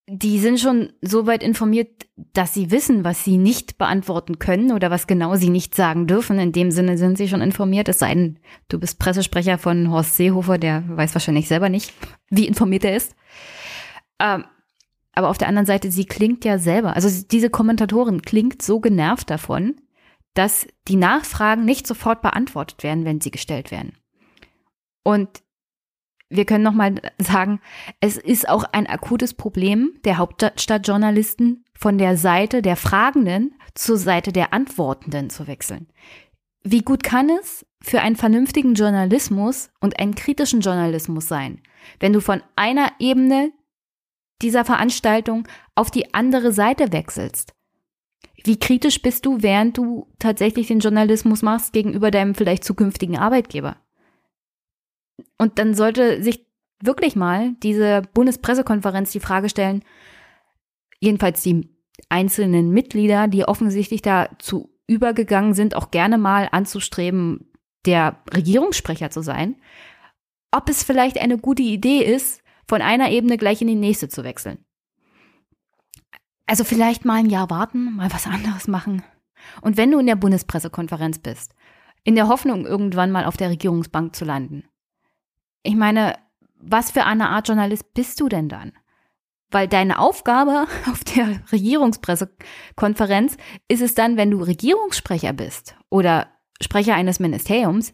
[0.08, 4.92] Die sind schon so weit informiert, dass sie wissen, was sie nicht beantworten können oder
[4.92, 6.38] was genau sie nicht sagen dürfen.
[6.38, 10.16] In dem Sinne sind sie schon informiert, es sei denn, du bist Pressesprecher von Horst
[10.16, 11.92] Seehofer, der weiß wahrscheinlich selber nicht,
[12.30, 13.16] wie informiert er ist.
[14.20, 14.46] Ähm,
[15.14, 19.32] aber auf der anderen Seite, sie klingt ja selber, also diese Kommentatorin klingt so genervt
[19.32, 19.76] davon,
[20.40, 23.98] dass die Nachfragen nicht sofort beantwortet werden, wenn sie gestellt werden.
[25.04, 25.44] Und
[26.30, 27.60] wir können nochmal sagen,
[28.00, 34.32] es ist auch ein akutes Problem der Hauptstadtjournalisten von der Seite der Fragenden zur Seite
[34.32, 35.90] der Antwortenden zu wechseln.
[36.64, 41.62] Wie gut kann es für einen vernünftigen Journalismus und einen kritischen Journalismus sein,
[42.00, 43.52] wenn du von einer Ebene
[44.42, 47.52] dieser Veranstaltung auf die andere Seite wechselst?
[48.44, 53.78] Wie kritisch bist du, während du tatsächlich den Journalismus machst gegenüber deinem vielleicht zukünftigen Arbeitgeber?
[55.38, 56.46] Und dann sollte sich
[56.82, 59.84] wirklich mal diese Bundespressekonferenz die Frage stellen,
[61.00, 61.70] jedenfalls die
[62.08, 67.52] einzelnen Mitglieder, die offensichtlich dazu übergegangen sind, auch gerne mal anzustreben,
[67.86, 69.56] der Regierungssprecher zu sein,
[70.52, 74.24] ob es vielleicht eine gute Idee ist, von einer Ebene gleich in die nächste zu
[74.24, 74.66] wechseln.
[76.50, 79.04] Also vielleicht mal ein Jahr warten, mal was anderes machen.
[79.62, 81.54] Und wenn du in der Bundespressekonferenz bist,
[82.04, 84.64] in der Hoffnung, irgendwann mal auf der Regierungsbank zu landen.
[85.62, 86.18] Ich meine,
[86.60, 88.72] was für eine Art Journalist bist du denn dann?
[89.52, 96.30] Weil deine Aufgabe auf der Regierungspressekonferenz ist es dann, wenn du Regierungssprecher bist oder
[96.62, 97.94] Sprecher eines Ministeriums,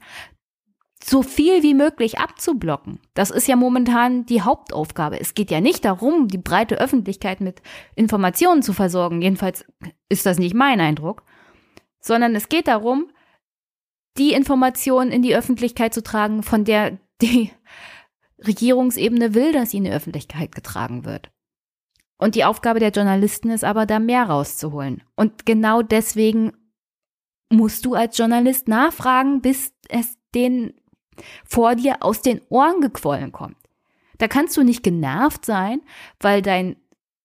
[1.08, 3.00] so viel wie möglich abzublocken.
[3.14, 5.20] Das ist ja momentan die Hauptaufgabe.
[5.20, 7.62] Es geht ja nicht darum, die breite Öffentlichkeit mit
[7.96, 9.22] Informationen zu versorgen.
[9.22, 9.66] Jedenfalls
[10.10, 11.24] ist das nicht mein Eindruck.
[12.00, 13.12] Sondern es geht darum,
[14.18, 17.52] die Information in die Öffentlichkeit zu tragen, von der die
[18.40, 21.30] Regierungsebene will, dass sie in die Öffentlichkeit getragen wird.
[22.18, 25.04] Und die Aufgabe der Journalisten ist aber, da mehr rauszuholen.
[25.16, 26.54] Und genau deswegen
[27.52, 30.74] musst du als Journalist nachfragen, bis es den
[31.46, 33.58] vor dir aus den Ohren gequollen kommt.
[34.18, 35.82] Da kannst du nicht genervt sein,
[36.20, 36.78] weil dein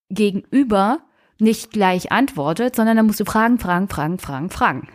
[0.09, 1.01] Gegenüber
[1.39, 4.89] nicht gleich antwortet, sondern da musst du fragen, fragen, fragen, fragen, fragen.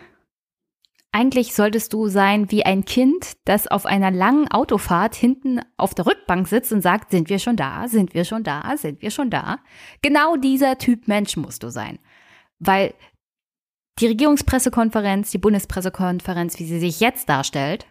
[1.12, 6.08] Eigentlich solltest du sein wie ein Kind, das auf einer langen Autofahrt hinten auf der
[6.08, 9.30] Rückbank sitzt und sagt, sind wir schon da, sind wir schon da, sind wir schon
[9.30, 9.60] da.
[10.02, 12.00] Genau dieser Typ Mensch musst du sein.
[12.60, 12.94] Weil
[14.00, 17.88] die Regierungspressekonferenz, die Bundespressekonferenz, wie sie sich jetzt darstellt,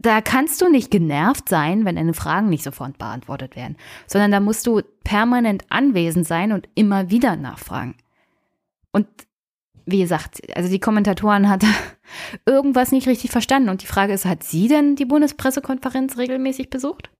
[0.00, 3.76] da kannst du nicht genervt sein, wenn deine Fragen nicht sofort beantwortet werden,
[4.06, 7.94] sondern da musst du permanent anwesend sein und immer wieder nachfragen.
[8.92, 9.06] Und
[9.84, 11.64] wie gesagt, also die Kommentatoren hat
[12.46, 13.68] irgendwas nicht richtig verstanden.
[13.68, 17.10] Und die Frage ist, hat sie denn die Bundespressekonferenz regelmäßig besucht?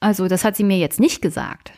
[0.00, 1.72] Also das hat sie mir jetzt nicht gesagt.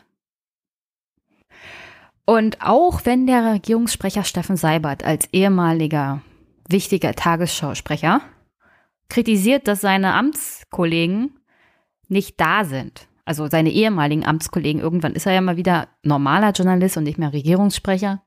[2.24, 6.22] Und auch wenn der Regierungssprecher Steffen Seibert als ehemaliger
[6.68, 8.22] wichtiger Tagesschausprecher
[9.10, 11.38] kritisiert, dass seine Amtskollegen
[12.08, 16.96] nicht da sind, also seine ehemaligen Amtskollegen, irgendwann ist er ja mal wieder normaler Journalist
[16.96, 18.22] und nicht mehr Regierungssprecher,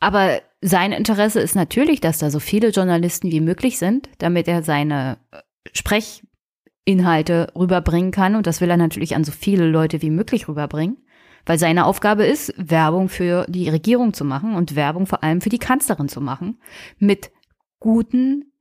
[0.00, 4.62] aber sein Interesse ist natürlich, dass da so viele Journalisten wie möglich sind, damit er
[4.62, 5.38] seine äh,
[5.72, 8.36] Sprechinhalte rüberbringen kann.
[8.36, 10.98] Und das will er natürlich an so viele Leute wie möglich rüberbringen.
[11.44, 15.48] Weil seine Aufgabe ist, Werbung für die Regierung zu machen und Werbung vor allem für
[15.48, 16.60] die Kanzlerin zu machen.
[16.98, 17.30] Mit
[17.78, 18.52] guten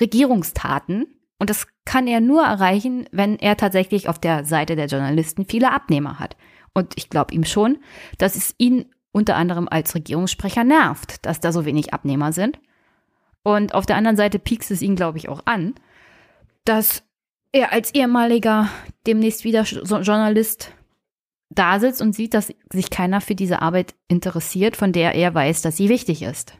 [0.00, 1.06] Regierungstaten.
[1.38, 5.72] Und das kann er nur erreichen, wenn er tatsächlich auf der Seite der Journalisten viele
[5.72, 6.36] Abnehmer hat.
[6.72, 7.78] Und ich glaube ihm schon,
[8.18, 12.58] dass es ihn unter anderem als Regierungssprecher nervt, dass da so wenig Abnehmer sind.
[13.42, 15.74] Und auf der anderen Seite piekst es ihn, glaube ich, auch an,
[16.64, 17.04] dass
[17.52, 18.68] er als ehemaliger,
[19.06, 20.72] demnächst wieder Journalist
[21.50, 25.62] da sitzt und sieht, dass sich keiner für diese Arbeit interessiert, von der er weiß,
[25.62, 26.54] dass sie wichtig ist.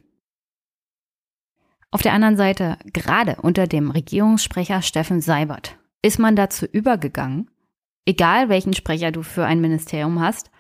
[1.95, 7.49] Auf der anderen Seite, gerade unter dem Regierungssprecher Steffen Seibert, ist man dazu übergegangen,
[8.05, 10.51] egal welchen Sprecher du für ein Ministerium hast,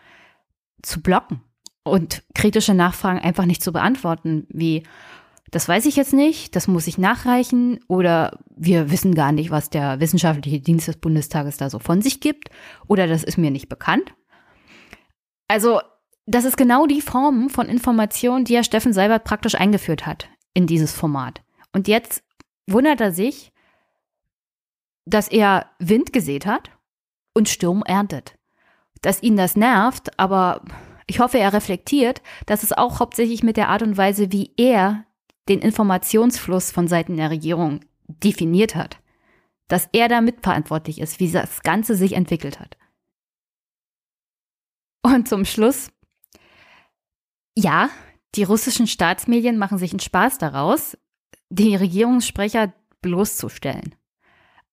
[0.81, 1.41] zu blocken
[1.83, 4.85] und kritische Nachfragen einfach nicht zu beantworten, wie
[5.51, 9.71] das weiß ich jetzt nicht, das muss ich nachreichen oder wir wissen gar nicht, was
[9.71, 12.51] der wissenschaftliche Dienst des Bundestages da so von sich gibt
[12.87, 14.15] oder das ist mir nicht bekannt.
[15.49, 15.81] Also,
[16.27, 20.67] das ist genau die Form von Information, die Herr Steffen Seibert praktisch eingeführt hat in
[20.67, 21.43] dieses Format.
[21.73, 22.23] Und jetzt
[22.67, 23.53] wundert er sich,
[25.05, 26.71] dass er Wind gesät hat
[27.35, 28.39] und Sturm erntet.
[29.03, 30.65] Dass ihn das nervt, aber
[31.07, 35.05] ich hoffe, er reflektiert, dass es auch hauptsächlich mit der Art und Weise, wie er
[35.49, 38.99] den Informationsfluss von Seiten der Regierung definiert hat,
[39.69, 42.79] dass er da mitverantwortlich ist, wie das Ganze sich entwickelt hat.
[45.03, 45.91] Und zum Schluss,
[47.55, 47.91] ja,
[48.35, 50.97] die russischen Staatsmedien machen sich einen Spaß daraus,
[51.51, 53.95] die Regierungssprecher bloßzustellen.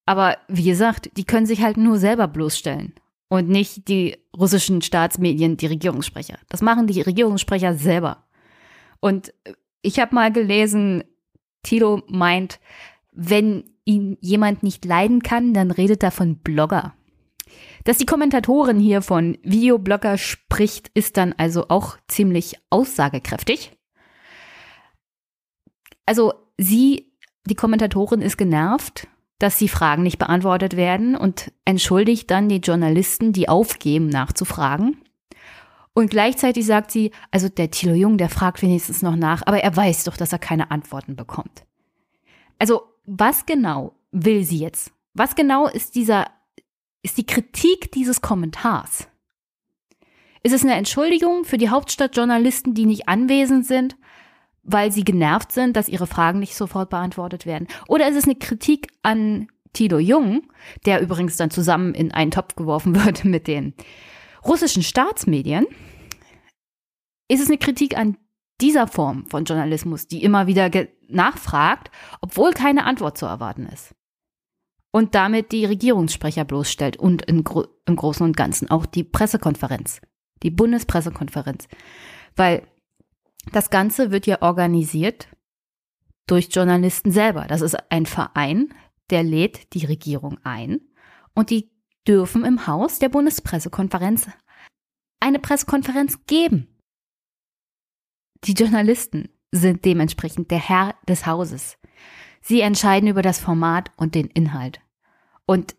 [0.06, 2.96] Aber wie gesagt, die können sich halt nur selber bloßstellen
[3.30, 6.38] und nicht die russischen Staatsmedien, die Regierungssprecher.
[6.50, 8.26] Das machen die Regierungssprecher selber.
[9.00, 9.34] Und
[9.82, 11.04] ich habe mal gelesen,
[11.64, 12.60] Tilo meint,
[13.12, 16.94] wenn ihn jemand nicht leiden kann, dann redet er von Blogger.
[17.84, 23.78] Dass die Kommentatorin hier von Videoblogger spricht, ist dann also auch ziemlich aussagekräftig.
[26.06, 27.14] Also sie,
[27.46, 29.08] die Kommentatorin, ist genervt
[29.42, 35.02] dass die Fragen nicht beantwortet werden und entschuldigt dann die Journalisten, die aufgeben, nachzufragen.
[35.94, 39.76] Und gleichzeitig sagt sie, also der Thilo Jung, der fragt wenigstens noch nach, aber er
[39.76, 41.66] weiß doch, dass er keine Antworten bekommt.
[42.60, 44.92] Also, was genau will sie jetzt?
[45.16, 46.28] Was genau ist dieser,
[47.04, 49.08] ist die Kritik dieses Kommentars?
[50.44, 53.96] Ist es eine Entschuldigung für die Hauptstadtjournalisten, die nicht anwesend sind?
[54.64, 57.68] weil sie genervt sind, dass ihre Fragen nicht sofort beantwortet werden?
[57.88, 60.44] Oder ist es eine Kritik an Tilo Jung,
[60.86, 63.74] der übrigens dann zusammen in einen Topf geworfen wird mit den
[64.46, 65.66] russischen Staatsmedien?
[67.28, 68.18] Ist es eine Kritik an
[68.60, 70.70] dieser Form von Journalismus, die immer wieder
[71.08, 71.90] nachfragt,
[72.22, 73.96] obwohl keine Antwort zu erwarten ist?
[74.92, 80.02] Und damit die Regierungssprecher bloßstellt und im, Gro im Großen und Ganzen auch die Pressekonferenz,
[80.44, 81.68] die Bundespressekonferenz.
[82.36, 82.68] Weil
[83.52, 85.30] das Ganze wird ja organisiert
[86.28, 87.46] durch Journalisten selber.
[87.48, 88.74] Das ist ein Verein,
[89.10, 90.82] der lädt die Regierung ein
[91.34, 91.72] und die
[92.08, 94.28] dürfen im Haus der Bundespressekonferenz
[95.20, 96.68] eine Pressekonferenz geben.
[98.44, 101.78] Die Journalisten sind dementsprechend der Herr des Hauses.
[102.42, 104.82] Sie entscheiden über das Format und den Inhalt.
[105.46, 105.76] Und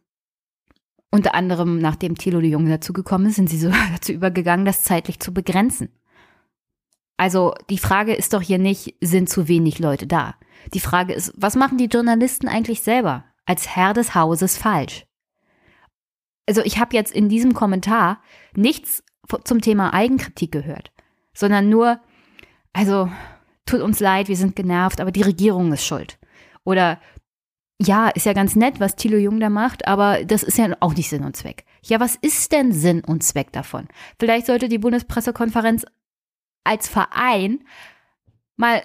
[1.10, 5.20] unter anderem, nachdem Thilo de Jong dazugekommen ist, sind sie so dazu übergegangen, das zeitlich
[5.20, 5.90] zu begrenzen.
[7.16, 10.34] Also die Frage ist doch hier nicht, sind zu wenig Leute da?
[10.74, 15.04] Die Frage ist, was machen die Journalisten eigentlich selber als Herr des Hauses falsch?
[16.48, 18.20] Also ich habe jetzt in diesem Kommentar
[18.56, 19.04] nichts
[19.44, 20.90] zum Thema Eigenkritik gehört,
[21.32, 22.00] sondern nur,
[22.72, 23.08] also
[23.66, 26.18] tut uns leid, wir sind genervt, aber die Regierung ist schuld.
[26.64, 27.00] Oder
[27.80, 30.94] ja, ist ja ganz nett, was Thilo Jung da macht, aber das ist ja auch
[30.94, 31.64] nicht Sinn und Zweck.
[31.84, 33.88] Ja, was ist denn Sinn und Zweck davon?
[34.18, 35.84] Vielleicht sollte die Bundespressekonferenz
[36.64, 37.64] als Verein
[38.56, 38.82] mal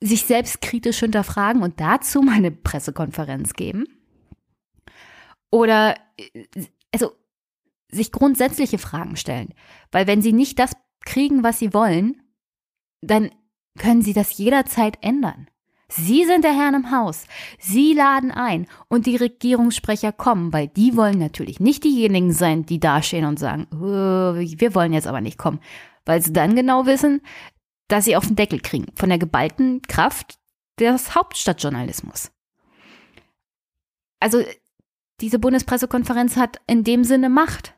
[0.00, 3.86] sich selbst kritisch hinterfragen und dazu mal eine Pressekonferenz geben.
[5.50, 5.96] Oder
[6.92, 7.12] also
[7.88, 9.54] sich grundsätzliche Fragen stellen.
[9.90, 10.72] Weil wenn sie nicht das
[11.04, 12.22] kriegen, was sie wollen,
[13.00, 13.30] dann
[13.78, 15.48] können sie das jederzeit ändern.
[15.94, 17.26] Sie sind der Herr im Haus.
[17.58, 22.80] Sie laden ein und die Regierungssprecher kommen, weil die wollen natürlich nicht diejenigen sein, die
[22.80, 25.60] dastehen und sagen, äh, wir wollen jetzt aber nicht kommen,
[26.06, 27.20] weil sie dann genau wissen,
[27.88, 30.38] dass sie auf den Deckel kriegen von der geballten Kraft
[30.80, 32.32] des Hauptstadtjournalismus.
[34.18, 34.42] Also
[35.20, 37.74] diese Bundespressekonferenz hat in dem Sinne Macht.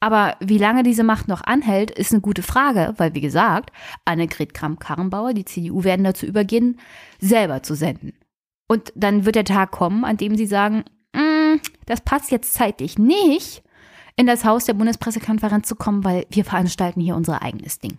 [0.00, 3.72] Aber wie lange diese Macht noch anhält, ist eine gute Frage, weil wie gesagt,
[4.04, 6.78] Annegret Kramp-Karrenbauer, die CDU werden dazu übergehen,
[7.18, 8.12] selber zu senden.
[8.68, 10.84] Und dann wird der Tag kommen, an dem sie sagen,
[11.14, 11.56] mm,
[11.86, 13.64] das passt jetzt zeitlich nicht,
[14.16, 17.98] in das Haus der Bundespressekonferenz zu kommen, weil wir veranstalten hier unser eigenes Ding.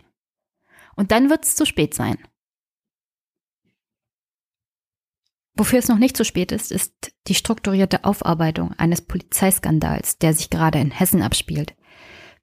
[0.95, 2.17] Und dann wird es zu spät sein.
[5.55, 10.49] Wofür es noch nicht zu spät ist, ist die strukturierte Aufarbeitung eines Polizeiskandals, der sich
[10.49, 11.75] gerade in Hessen abspielt.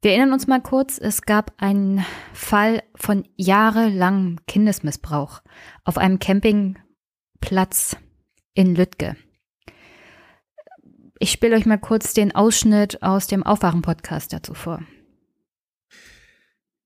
[0.07, 5.43] Wir erinnern uns mal kurz, es gab einen Fall von jahrelangem Kindesmissbrauch
[5.83, 7.97] auf einem Campingplatz
[8.55, 9.17] in Lüttke.
[11.19, 14.81] Ich spiele euch mal kurz den Ausschnitt aus dem Aufwachen-Podcast dazu vor.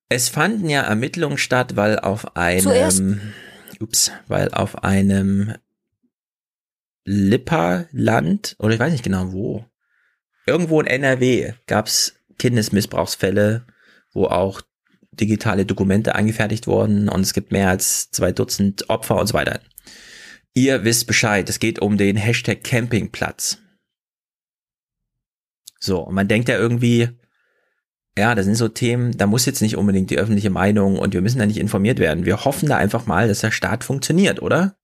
[0.08, 3.02] Es fanden ja Ermittlungen statt, weil auf einem, Zuerst.
[3.80, 5.56] ups, weil auf einem
[7.04, 9.66] Lipperland, oder ich weiß nicht genau wo,
[10.46, 13.66] irgendwo in NRW gab es Kindesmissbrauchsfälle,
[14.12, 14.62] wo auch
[15.12, 19.60] digitale Dokumente angefertigt wurden und es gibt mehr als zwei Dutzend Opfer und so weiter.
[20.54, 23.58] Ihr wisst Bescheid, es geht um den Hashtag Campingplatz.
[25.78, 27.10] So, und man denkt ja irgendwie,
[28.16, 31.20] ja, das sind so Themen, da muss jetzt nicht unbedingt die öffentliche Meinung und wir
[31.20, 32.24] müssen da nicht informiert werden.
[32.24, 34.76] Wir hoffen da einfach mal, dass der Staat funktioniert, oder?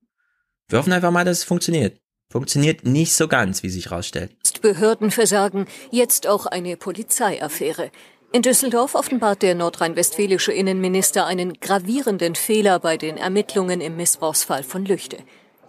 [0.69, 1.99] Wir hoffen einfach mal, dass es funktioniert.
[2.29, 4.31] Funktioniert nicht so ganz, wie sich herausstellt.
[4.61, 7.89] Behördenversagen, jetzt auch eine Polizeiaffäre.
[8.33, 14.83] In Düsseldorf offenbart der nordrhein-westfälische Innenminister einen gravierenden Fehler bei den Ermittlungen im Missbrauchsfall von
[14.85, 15.17] Lüchte.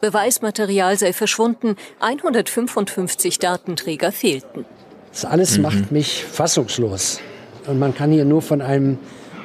[0.00, 4.64] Beweismaterial sei verschwunden, 155 Datenträger fehlten.
[5.12, 5.62] Das alles mhm.
[5.62, 7.20] macht mich fassungslos.
[7.66, 8.98] Und man kann hier nur von einem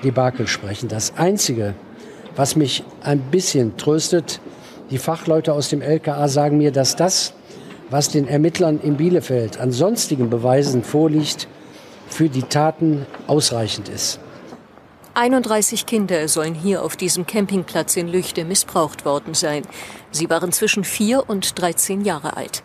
[0.03, 0.89] Debakel sprechen.
[0.89, 1.75] Das Einzige,
[2.35, 4.39] was mich ein bisschen tröstet,
[4.93, 7.33] die Fachleute aus dem LKA sagen mir, dass das,
[7.89, 11.47] was den Ermittlern in Bielefeld an sonstigen Beweisen vorliegt,
[12.07, 14.19] für die Taten ausreichend ist.
[15.15, 19.63] 31 Kinder sollen hier auf diesem Campingplatz in Lüchte missbraucht worden sein.
[20.11, 22.61] Sie waren zwischen vier und 13 Jahre alt.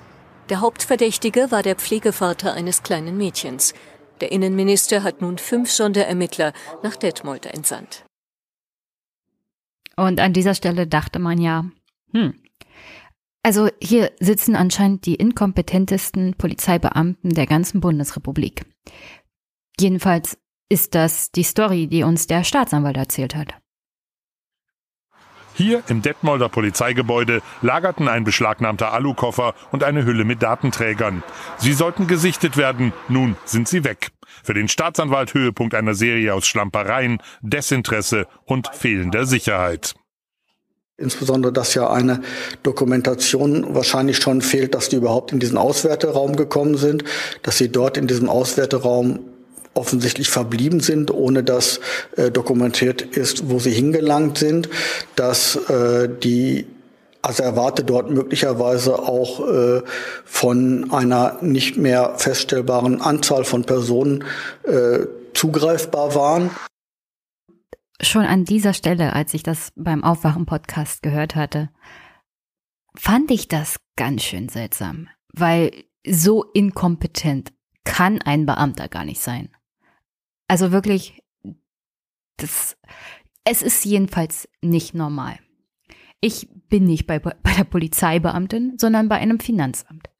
[0.51, 3.73] Der Hauptverdächtige war der Pflegevater eines kleinen Mädchens.
[4.21, 8.05] Der Innenminister hat nun fünf Sonderermittler nach Detmold entsandt.
[9.97, 11.65] Und an dieser Stelle dachte man ja,
[12.13, 12.35] hm.
[13.43, 18.67] Also hier sitzen anscheinend die inkompetentesten Polizeibeamten der ganzen Bundesrepublik.
[19.81, 20.37] Jedenfalls
[20.69, 23.55] ist das die Story, die uns der Staatsanwalt erzählt hat.
[25.55, 31.25] Hier im Detmolder Polizeigebäude lagerten ein beschlagnahmter Alukoffer und eine Hülle mit Datenträgern.
[31.57, 34.13] Sie sollten gesichtet werden, nun sind sie weg.
[34.45, 39.97] Für den Staatsanwalt Höhepunkt einer Serie aus Schlampereien, Desinteresse und fehlender Sicherheit.
[41.01, 42.23] Insbesondere, dass ja eine
[42.65, 47.05] Dokumentation wahrscheinlich schon fehlt, dass die überhaupt in diesen Auswerteraum gekommen sind,
[47.45, 49.21] dass sie dort in diesem Auswerteraum
[49.75, 51.79] offensichtlich verblieben sind, ohne dass
[52.17, 54.69] äh, dokumentiert ist, wo sie hingelangt sind,
[55.15, 56.67] dass äh, die
[57.23, 59.83] Asservate dort möglicherweise auch äh,
[60.25, 64.25] von einer nicht mehr feststellbaren Anzahl von Personen
[64.65, 66.51] äh, zugreifbar waren
[68.01, 71.71] schon an dieser Stelle, als ich das beim Aufwachen-Podcast gehört hatte,
[72.95, 75.73] fand ich das ganz schön seltsam, weil
[76.07, 77.53] so inkompetent
[77.85, 79.51] kann ein Beamter gar nicht sein.
[80.47, 81.23] Also wirklich,
[82.37, 82.77] das,
[83.45, 85.39] es ist jedenfalls nicht normal.
[86.21, 90.11] Ich bin nicht bei, bei der Polizeibeamtin, sondern bei einem Finanzamt.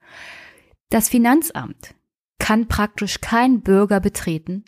[0.91, 1.95] Das Finanzamt
[2.39, 4.65] kann praktisch kein Bürger betreten,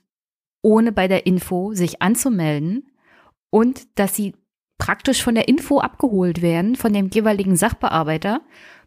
[0.63, 2.89] ohne bei der Info sich anzumelden
[3.51, 4.35] und dass sie
[4.79, 8.41] praktisch von der Info abgeholt werden, von dem jeweiligen Sachbearbeiter.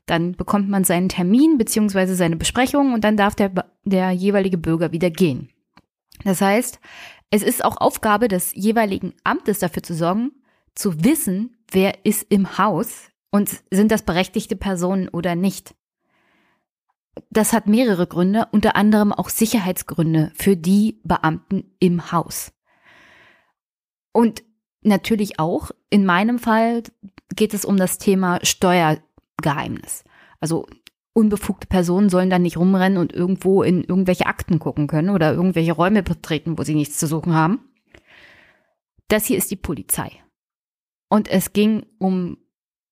[0.06, 3.52] Dann bekommt man seinen Termin beziehungsweise seine Besprechung und dann darf der,
[3.86, 5.50] der jeweilige Bürger wieder gehen.
[6.26, 6.80] Das heißt,
[7.30, 10.32] es ist auch Aufgabe des jeweiligen Amtes dafür zu sorgen,
[10.76, 15.76] zu wissen, wer ist im Haus und sind das berechtigte Personen oder nicht.
[17.30, 22.52] Das hat mehrere Gründe, unter anderem auch Sicherheitsgründe für die Beamten im Haus.
[24.12, 24.44] Und
[24.84, 26.84] natürlich auch, in meinem Fall
[27.36, 30.04] geht es um das Thema Steuergeheimnis.
[30.40, 30.68] Also
[31.14, 35.74] unbefugte Personen sollen da nicht rumrennen und irgendwo in irgendwelche Akten gucken können oder irgendwelche
[35.74, 37.60] Räume betreten, wo sie nichts zu suchen haben.
[39.08, 40.12] Das hier ist die Polizei.
[41.10, 42.38] Und es ging um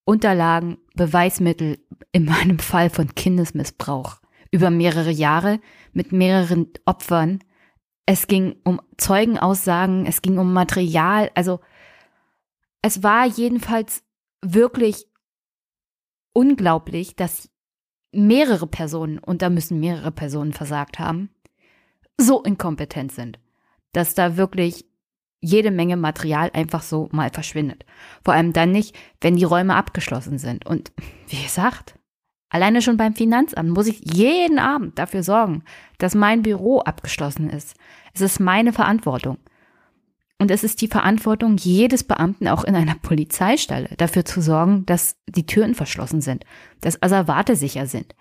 [0.05, 1.79] Unterlagen, Beweismittel,
[2.11, 4.17] in meinem Fall von Kindesmissbrauch,
[4.51, 5.59] über mehrere Jahre
[5.93, 7.39] mit mehreren Opfern.
[8.05, 11.61] Es ging um Zeugenaussagen, es ging um Material, also
[12.81, 14.03] es war jedenfalls
[14.41, 15.07] wirklich
[16.33, 17.49] unglaublich, dass
[18.11, 21.29] mehrere Personen, und da müssen mehrere Personen versagt haben,
[22.17, 23.39] so inkompetent sind,
[23.93, 24.85] dass da wirklich
[25.39, 27.85] jede Menge Material einfach so mal verschwindet.
[28.23, 30.65] Vor allem dann nicht, wenn die Räume abgeschlossen sind.
[30.67, 30.91] Und
[31.27, 31.97] wie gesagt,
[32.49, 35.63] alleine schon beim Finanzamt muss ich jeden Abend dafür sorgen,
[35.97, 37.75] dass mein Büro abgeschlossen ist.
[38.13, 39.37] Es ist meine Verantwortung.
[40.41, 45.15] Und es ist die Verantwortung jedes Beamten auch in einer Polizeistelle, dafür zu sorgen, dass
[45.27, 46.45] die Türen verschlossen sind,
[46.79, 48.15] dass Asservate sicher sind.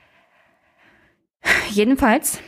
[1.71, 2.39] Jedenfalls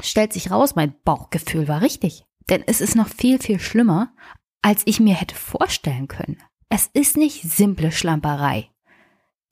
[0.00, 2.24] stellt sich raus, mein Bauchgefühl war richtig.
[2.50, 4.12] Denn es ist noch viel, viel schlimmer,
[4.62, 6.42] als ich mir hätte vorstellen können.
[6.68, 8.68] Es ist nicht simple Schlamperei.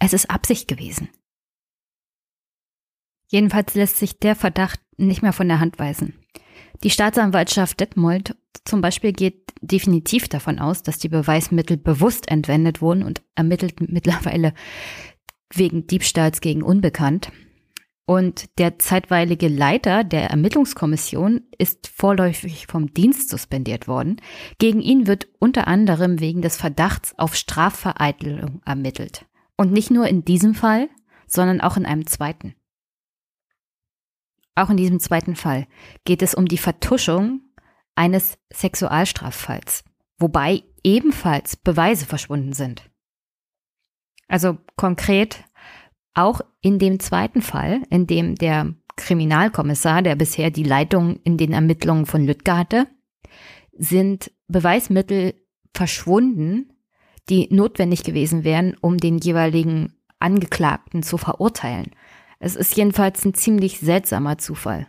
[0.01, 1.09] Es ist Absicht gewesen.
[3.29, 6.19] Jedenfalls lässt sich der Verdacht nicht mehr von der Hand weisen.
[6.83, 13.03] Die Staatsanwaltschaft Detmold zum Beispiel geht definitiv davon aus, dass die Beweismittel bewusst entwendet wurden
[13.03, 14.55] und ermittelt mittlerweile
[15.53, 17.31] wegen Diebstahls gegen Unbekannt.
[18.09, 24.21] Und der zeitweilige Leiter der Ermittlungskommission ist vorläufig vom Dienst suspendiert worden.
[24.59, 29.27] Gegen ihn wird unter anderem wegen des Verdachts auf Strafvereitelung ermittelt.
[29.57, 30.89] Und nicht nur in diesem Fall,
[31.27, 32.55] sondern auch in einem zweiten.
[34.55, 35.67] Auch in diesem zweiten Fall
[36.05, 37.41] geht es um die Vertuschung
[37.97, 39.85] eines Sexualstraffalls,
[40.19, 42.89] wobei ebenfalls Beweise verschwunden sind.
[44.29, 45.45] Also konkret
[46.15, 51.53] auch in dem zweiten Fall, in dem der Kriminalkommissar, der bisher die Leitung in den
[51.53, 52.87] Ermittlungen von Lüttger hatte,
[53.73, 55.35] sind Beweismittel
[55.75, 56.73] verschwunden,
[57.29, 61.91] die notwendig gewesen wären, um den jeweiligen Angeklagten zu verurteilen.
[62.39, 64.87] Es ist jedenfalls ein ziemlich seltsamer Zufall,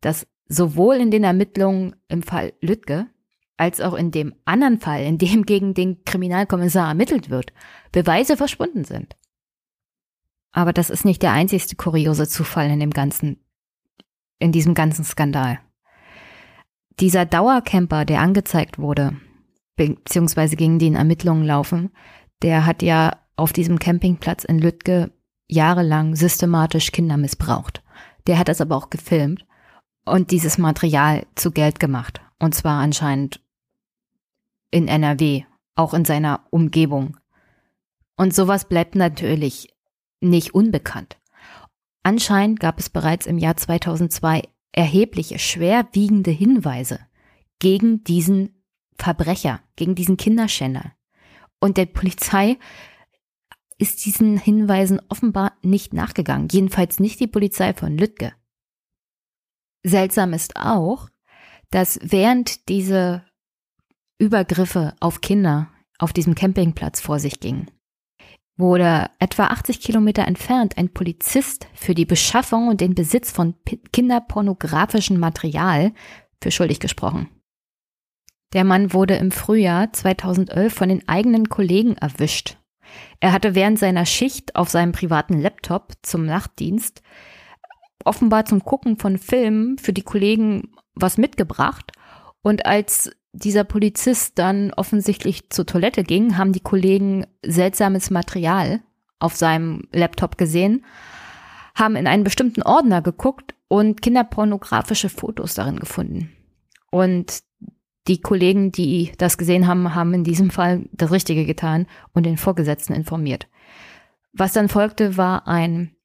[0.00, 3.08] dass sowohl in den Ermittlungen im Fall Lüttke
[3.56, 7.52] als auch in dem anderen Fall, in dem gegen den Kriminalkommissar ermittelt wird,
[7.92, 9.16] Beweise verschwunden sind.
[10.52, 13.38] Aber das ist nicht der einzigste kuriose Zufall in dem ganzen,
[14.38, 15.58] in diesem ganzen Skandal.
[17.00, 19.16] Dieser Dauercamper, der angezeigt wurde,
[19.74, 21.90] beziehungsweise gegen den Ermittlungen laufen,
[22.42, 25.10] der hat ja auf diesem Campingplatz in Lüttke
[25.48, 27.82] jahrelang systematisch Kinder missbraucht.
[28.28, 29.44] Der hat das aber auch gefilmt
[30.04, 32.20] und dieses Material zu Geld gemacht.
[32.38, 33.40] Und zwar anscheinend
[34.70, 35.44] in NRW,
[35.76, 37.16] auch in seiner Umgebung.
[38.16, 39.74] Und sowas bleibt natürlich
[40.20, 41.16] nicht unbekannt.
[42.02, 44.42] Anscheinend gab es bereits im Jahr 2002
[44.72, 47.00] erhebliche, schwerwiegende Hinweise
[47.58, 48.62] gegen diesen
[48.96, 50.92] Verbrecher, gegen diesen Kinderschänder.
[51.60, 52.58] Und der Polizei
[53.78, 58.32] ist diesen Hinweisen offenbar nicht nachgegangen, jedenfalls nicht die Polizei von Lüttke.
[59.84, 61.08] Seltsam ist auch,
[61.70, 63.24] dass während diese
[64.18, 65.68] Übergriffe auf Kinder
[65.98, 67.70] auf diesem Campingplatz vor sich gingen,
[68.56, 73.54] wurde etwa 80 Kilometer entfernt ein Polizist für die Beschaffung und den Besitz von
[73.92, 75.92] kinderpornografischem Material
[76.42, 77.28] für schuldig gesprochen.
[78.52, 82.56] Der Mann wurde im Frühjahr 2011 von den eigenen Kollegen erwischt.
[83.18, 87.02] Er hatte während seiner Schicht auf seinem privaten Laptop zum Nachtdienst
[88.04, 91.92] offenbar zum Gucken von Filmen für die Kollegen was mitgebracht
[92.42, 98.80] und als dieser Polizist dann offensichtlich zur Toilette ging, haben die Kollegen seltsames Material
[99.18, 100.84] auf seinem Laptop gesehen,
[101.74, 106.30] haben in einen bestimmten Ordner geguckt und kinderpornografische Fotos darin gefunden.
[106.90, 107.40] Und
[108.06, 112.36] die Kollegen, die das gesehen haben, haben in diesem Fall das Richtige getan und den
[112.36, 113.48] Vorgesetzten informiert.
[114.32, 115.96] Was dann folgte, war ein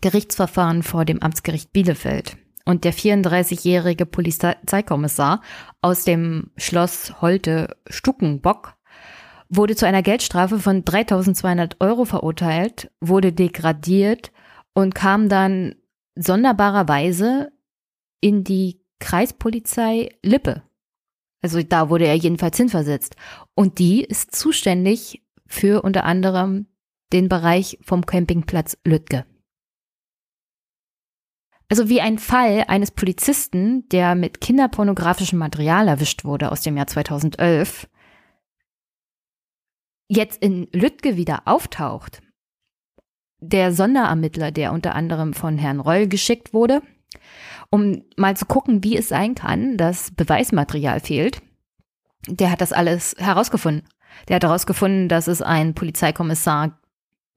[0.00, 2.36] Gerichtsverfahren vor dem Amtsgericht Bielefeld.
[2.64, 5.42] Und der 34-jährige Polizeikommissar
[5.80, 8.74] aus dem Schloss Holte Stuckenbock
[9.48, 14.32] wurde zu einer Geldstrafe von 3200 Euro verurteilt, wurde degradiert
[14.74, 15.76] und kam dann
[16.14, 17.50] sonderbarerweise
[18.20, 20.62] in die Kreispolizei Lippe.
[21.40, 23.16] Also da wurde er jedenfalls hinversetzt.
[23.54, 26.66] Und die ist zuständig für unter anderem
[27.12, 29.24] den Bereich vom Campingplatz Lüttke.
[31.68, 36.86] Also wie ein Fall eines Polizisten, der mit kinderpornografischem Material erwischt wurde aus dem Jahr
[36.86, 37.88] 2011,
[40.08, 42.22] jetzt in Lüttke wieder auftaucht.
[43.40, 46.82] Der Sonderermittler, der unter anderem von Herrn Reul geschickt wurde,
[47.70, 51.42] um mal zu gucken, wie es sein kann, dass Beweismaterial fehlt,
[52.26, 53.86] der hat das alles herausgefunden.
[54.26, 56.80] Der hat herausgefunden, dass es einen Polizeikommissar,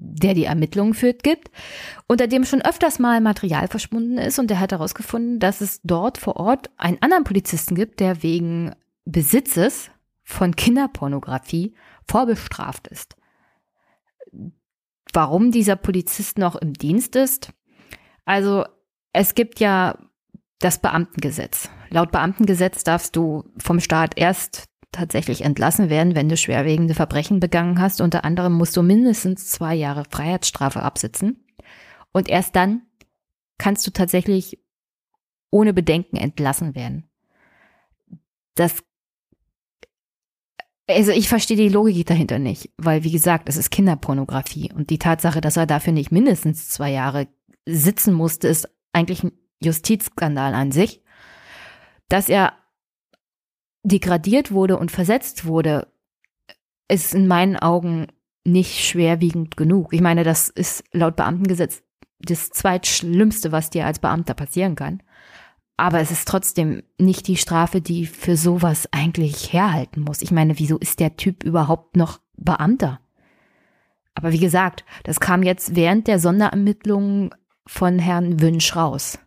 [0.03, 1.51] der die Ermittlungen führt, gibt,
[2.07, 6.17] unter dem schon öfters mal Material verschwunden ist und der hat herausgefunden, dass es dort
[6.17, 8.75] vor Ort einen anderen Polizisten gibt, der wegen
[9.05, 9.91] Besitzes
[10.23, 11.75] von Kinderpornografie
[12.07, 13.15] vorbestraft ist.
[15.13, 17.53] Warum dieser Polizist noch im Dienst ist?
[18.25, 18.65] Also
[19.13, 19.99] es gibt ja
[20.59, 21.69] das Beamtengesetz.
[21.89, 27.79] Laut Beamtengesetz darfst du vom Staat erst tatsächlich entlassen werden, wenn du schwerwiegende Verbrechen begangen
[27.79, 28.01] hast.
[28.01, 31.45] Unter anderem musst du mindestens zwei Jahre Freiheitsstrafe absitzen.
[32.11, 32.81] Und erst dann
[33.57, 34.59] kannst du tatsächlich
[35.49, 37.09] ohne Bedenken entlassen werden.
[38.55, 38.83] Das
[40.89, 44.97] also ich verstehe die Logik dahinter nicht, weil wie gesagt, es ist Kinderpornografie und die
[44.97, 47.27] Tatsache, dass er dafür nicht mindestens zwei Jahre
[47.65, 49.31] sitzen musste, ist eigentlich ein
[49.63, 51.01] Justizskandal an sich.
[52.09, 52.53] Dass er
[53.83, 55.87] degradiert wurde und versetzt wurde,
[56.87, 58.07] ist in meinen Augen
[58.43, 59.93] nicht schwerwiegend genug.
[59.93, 61.83] Ich meine, das ist laut Beamtengesetz
[62.19, 65.01] das zweitschlimmste, was dir als Beamter passieren kann.
[65.77, 70.21] Aber es ist trotzdem nicht die Strafe, die für sowas eigentlich herhalten muss.
[70.21, 72.99] Ich meine, wieso ist der Typ überhaupt noch Beamter?
[74.13, 77.33] Aber wie gesagt, das kam jetzt während der Sonderermittlungen
[77.65, 79.17] von Herrn Wünsch raus.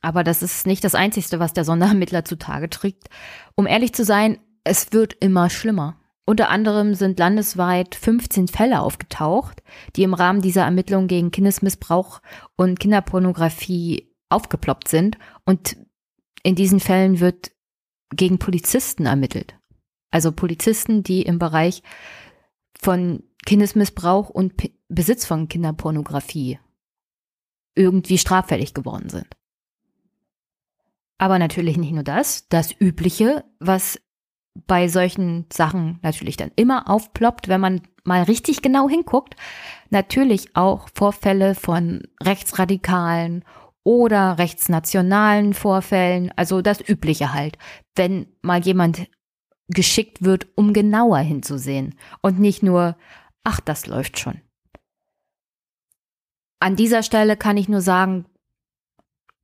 [0.00, 3.08] Aber das ist nicht das Einzige, was der Sonderermittler zutage trägt.
[3.54, 5.96] Um ehrlich zu sein, es wird immer schlimmer.
[6.24, 9.62] Unter anderem sind landesweit 15 Fälle aufgetaucht,
[9.96, 12.20] die im Rahmen dieser Ermittlungen gegen Kindesmissbrauch
[12.54, 15.16] und Kinderpornografie aufgeploppt sind.
[15.46, 15.76] Und
[16.42, 17.50] in diesen Fällen wird
[18.10, 19.56] gegen Polizisten ermittelt.
[20.10, 21.82] Also Polizisten, die im Bereich
[22.78, 26.58] von Kindesmissbrauch und P Besitz von Kinderpornografie
[27.74, 29.28] irgendwie straffällig geworden sind.
[31.18, 34.00] Aber natürlich nicht nur das, das Übliche, was
[34.66, 39.36] bei solchen Sachen natürlich dann immer aufploppt, wenn man mal richtig genau hinguckt,
[39.90, 43.44] natürlich auch Vorfälle von Rechtsradikalen
[43.84, 47.58] oder rechtsnationalen Vorfällen, also das Übliche halt,
[47.94, 49.08] wenn mal jemand
[49.68, 52.96] geschickt wird, um genauer hinzusehen und nicht nur,
[53.44, 54.40] ach, das läuft schon.
[56.60, 58.26] An dieser Stelle kann ich nur sagen,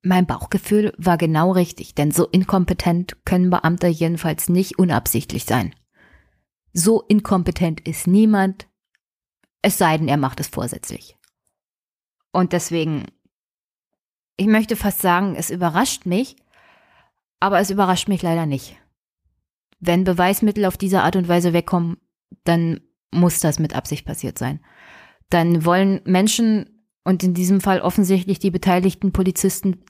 [0.05, 5.75] mein Bauchgefühl war genau richtig, denn so inkompetent können Beamte jedenfalls nicht unabsichtlich sein.
[6.73, 8.69] So inkompetent ist niemand,
[9.63, 11.17] es sei denn, er macht es vorsätzlich.
[12.33, 13.07] Und deswegen,
[14.37, 16.37] ich möchte fast sagen, es überrascht mich,
[17.41, 18.77] aber es überrascht mich leider nicht.
[19.81, 21.97] Wenn Beweismittel auf diese Art und Weise wegkommen,
[22.45, 22.81] dann
[23.11, 24.61] muss das mit Absicht passiert sein.
[25.31, 29.85] Dann wollen Menschen und in diesem Fall offensichtlich die beteiligten Polizisten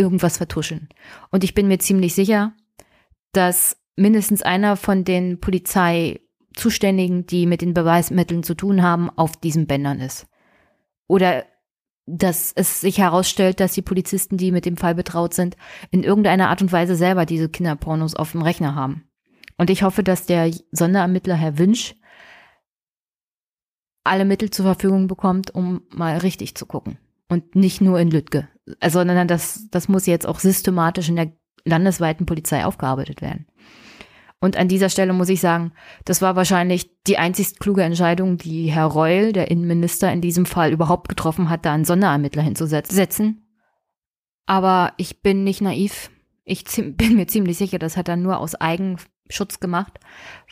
[0.00, 0.88] irgendwas vertuschen.
[1.30, 2.54] Und ich bin mir ziemlich sicher,
[3.32, 9.66] dass mindestens einer von den Polizeizuständigen, die mit den Beweismitteln zu tun haben, auf diesen
[9.66, 10.26] Bändern ist.
[11.06, 11.44] Oder
[12.06, 15.56] dass es sich herausstellt, dass die Polizisten, die mit dem Fall betraut sind,
[15.90, 19.04] in irgendeiner Art und Weise selber diese Kinderpornos auf dem Rechner haben.
[19.58, 21.94] Und ich hoffe, dass der Sonderermittler Herr Wünsch
[24.02, 26.98] alle Mittel zur Verfügung bekommt, um mal richtig zu gucken.
[27.28, 28.48] Und nicht nur in Lüttke,
[28.86, 31.32] sondern das, das muss jetzt auch systematisch in der
[31.64, 33.46] landesweiten Polizei aufgearbeitet werden.
[34.40, 35.72] Und an dieser Stelle muss ich sagen,
[36.06, 40.72] das war wahrscheinlich die einzig kluge Entscheidung, die Herr Reul, der Innenminister, in diesem Fall
[40.72, 43.46] überhaupt getroffen hat, da einen Sonderermittler hinzusetzen.
[44.46, 46.10] Aber ich bin nicht naiv.
[46.44, 46.64] Ich
[46.96, 50.00] bin mir ziemlich sicher, das hat er nur aus Eigenschutz gemacht,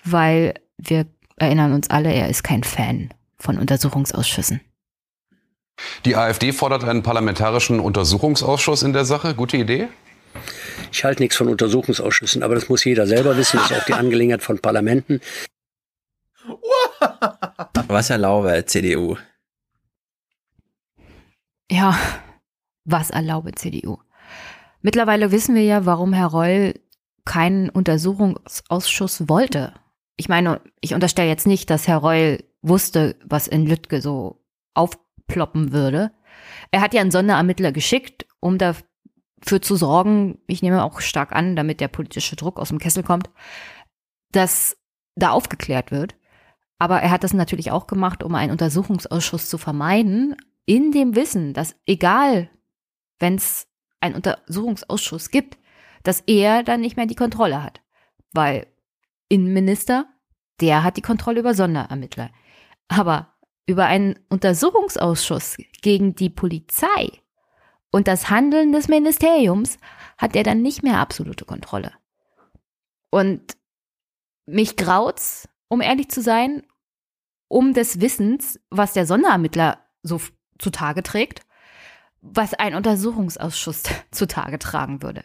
[0.04, 1.06] weil wir
[1.36, 3.08] erinnern uns alle, er ist kein Fan
[3.38, 4.60] von Untersuchungsausschüssen.
[6.04, 9.34] Die AfD fordert einen parlamentarischen Untersuchungsausschuss in der Sache.
[9.34, 9.88] Gute Idee?
[10.92, 13.58] Ich halte nichts von Untersuchungsausschüssen, aber das muss jeder selber wissen.
[13.58, 15.20] Das ist auch die Angelegenheit von Parlamenten.
[17.88, 19.16] Was erlaube CDU?
[21.70, 21.98] Ja,
[22.84, 23.98] was erlaube CDU?
[24.80, 26.74] Mittlerweile wissen wir ja, warum Herr Reul
[27.26, 29.74] keinen Untersuchungsausschuss wollte.
[30.16, 34.42] Ich meine, ich unterstelle jetzt nicht, dass Herr Reul wusste, was in Lüttke so
[35.28, 36.10] aufploppen würde.
[36.70, 41.56] Er hat ja einen Sonderermittler geschickt, um dafür zu sorgen, ich nehme auch stark an,
[41.56, 43.30] damit der politische Druck aus dem Kessel kommt,
[44.32, 44.76] dass
[45.14, 46.16] da aufgeklärt wird.
[46.78, 51.54] Aber er hat das natürlich auch gemacht, um einen Untersuchungsausschuss zu vermeiden, in dem Wissen,
[51.54, 52.50] dass egal,
[53.18, 53.66] wenn es
[54.00, 55.58] einen Untersuchungsausschuss gibt,
[56.04, 57.80] dass er dann nicht mehr die Kontrolle hat.
[58.32, 58.66] Weil
[59.28, 60.06] Innenminister,
[60.60, 62.30] der hat die Kontrolle über Sonderermittler.
[62.86, 63.34] Aber
[63.68, 67.10] über einen Untersuchungsausschuss gegen die Polizei
[67.90, 69.76] und das Handeln des Ministeriums
[70.16, 71.92] hat er dann nicht mehr absolute Kontrolle.
[73.10, 73.56] Und
[74.46, 76.62] mich graut's, um ehrlich zu sein,
[77.48, 80.18] um des Wissens, was der Sonderermittler so
[80.58, 81.42] zutage trägt,
[82.22, 85.24] was ein Untersuchungsausschuss zutage tragen würde.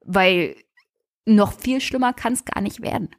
[0.00, 0.56] Weil
[1.26, 3.10] noch viel schlimmer kann es gar nicht werden.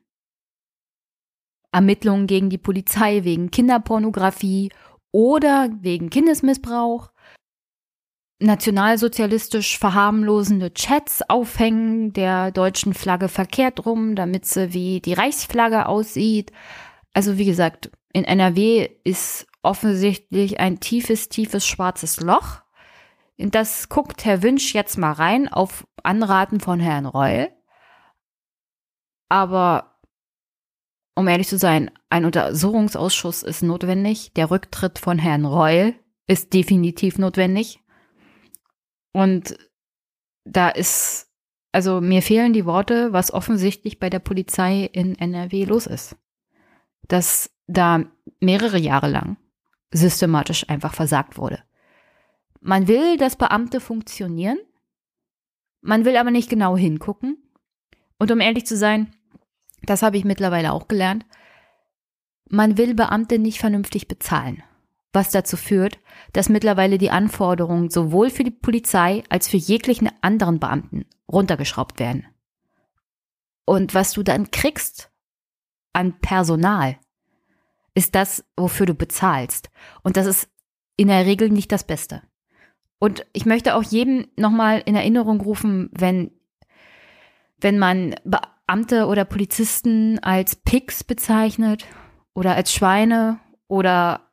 [1.75, 4.71] Ermittlungen gegen die Polizei wegen Kinderpornografie
[5.11, 7.11] oder wegen Kindesmissbrauch,
[8.39, 16.53] nationalsozialistisch verharmlosende Chats aufhängen der deutschen Flagge verkehrt rum, damit sie wie die Reichsflagge aussieht.
[17.13, 22.61] Also wie gesagt, in NRW ist offensichtlich ein tiefes, tiefes schwarzes Loch.
[23.35, 27.49] In das guckt Herr Wünsch jetzt mal rein auf Anraten von Herrn Reul.
[29.27, 29.94] Aber
[31.15, 34.33] um ehrlich zu sein, ein Untersuchungsausschuss ist notwendig.
[34.33, 35.95] Der Rücktritt von Herrn Reul
[36.27, 37.79] ist definitiv notwendig.
[39.13, 39.57] Und
[40.43, 41.31] da ist,
[41.71, 46.17] also mir fehlen die Worte, was offensichtlich bei der Polizei in NRW los ist.
[47.07, 48.03] Dass da
[48.41, 49.37] mehrere Jahre lang
[49.91, 51.63] systematisch einfach versagt wurde.
[52.59, 54.57] Man will, dass Beamte funktionieren,
[55.81, 57.37] man will aber nicht genau hingucken.
[58.17, 59.15] Und um ehrlich zu sein,
[59.85, 61.25] das habe ich mittlerweile auch gelernt,
[62.49, 64.63] man will Beamte nicht vernünftig bezahlen,
[65.13, 65.99] was dazu führt,
[66.33, 72.25] dass mittlerweile die Anforderungen sowohl für die Polizei als für jeglichen anderen Beamten runtergeschraubt werden.
[73.65, 75.11] Und was du dann kriegst
[75.93, 76.97] an Personal,
[77.95, 79.69] ist das, wofür du bezahlst.
[80.03, 80.49] Und das ist
[80.97, 82.21] in der Regel nicht das Beste.
[82.99, 86.31] Und ich möchte auch jedem nochmal in Erinnerung rufen, wenn,
[87.59, 88.15] wenn man
[88.67, 91.85] Beamte oder Polizisten als Pigs bezeichnet
[92.33, 94.31] oder als Schweine oder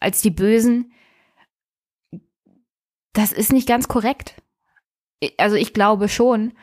[0.00, 0.92] als die Bösen,
[3.12, 4.40] das ist nicht ganz korrekt.
[5.36, 6.54] Also ich glaube schon,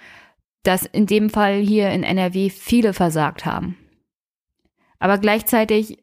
[0.63, 3.77] dass in dem Fall hier in NRW viele versagt haben.
[4.99, 5.99] Aber gleichzeitig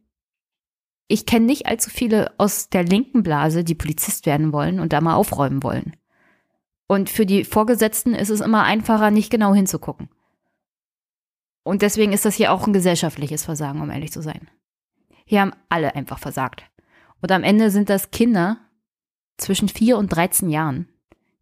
[1.09, 5.01] ich kenne nicht allzu viele aus der linken Blase, die Polizist werden wollen und da
[5.01, 5.97] mal aufräumen wollen.
[6.87, 10.09] Und für die Vorgesetzten ist es immer einfacher, nicht genau hinzugucken.
[11.65, 14.49] Und deswegen ist das hier auch ein gesellschaftliches Versagen, um ehrlich zu sein.
[15.25, 16.65] Hier haben alle einfach versagt.
[17.21, 18.59] Und am Ende sind das Kinder
[19.39, 20.89] zwischen 4 und 13 Jahren,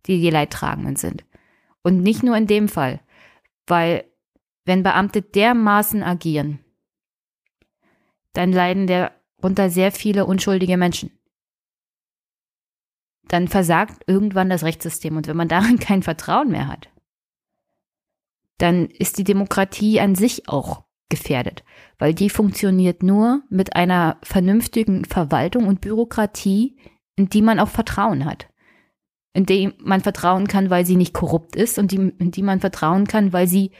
[0.07, 1.25] die die Leidtragenden sind.
[1.83, 3.01] Und nicht nur in dem Fall,
[3.67, 4.05] weil
[4.65, 6.61] wenn Beamte dermaßen agieren,
[8.33, 11.11] dann leiden der unter sehr viele unschuldige Menschen.
[13.25, 15.17] Dann versagt irgendwann das Rechtssystem.
[15.17, 16.92] Und wenn man darin kein Vertrauen mehr hat,
[18.59, 21.63] dann ist die Demokratie an sich auch gefährdet,
[21.99, 26.77] weil die funktioniert nur mit einer vernünftigen Verwaltung und Bürokratie,
[27.17, 28.49] in die man auch Vertrauen hat.
[29.35, 32.61] In die man vertrauen kann, weil sie nicht korrupt ist und die, in die man
[32.61, 33.73] vertrauen kann, weil sie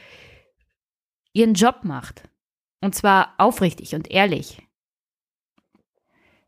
[1.33, 2.29] ihren Job macht.
[2.81, 4.61] Und zwar aufrichtig und ehrlich.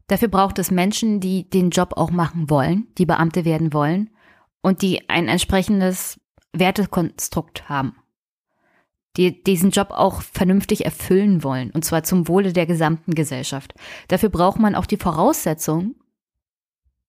[0.07, 4.11] Dafür braucht es Menschen, die den Job auch machen wollen, die Beamte werden wollen
[4.61, 6.19] und die ein entsprechendes
[6.53, 7.95] Wertekonstrukt haben.
[9.18, 13.74] Die diesen Job auch vernünftig erfüllen wollen, und zwar zum Wohle der gesamten Gesellschaft.
[14.09, 15.95] Dafür braucht man auch die Voraussetzungen,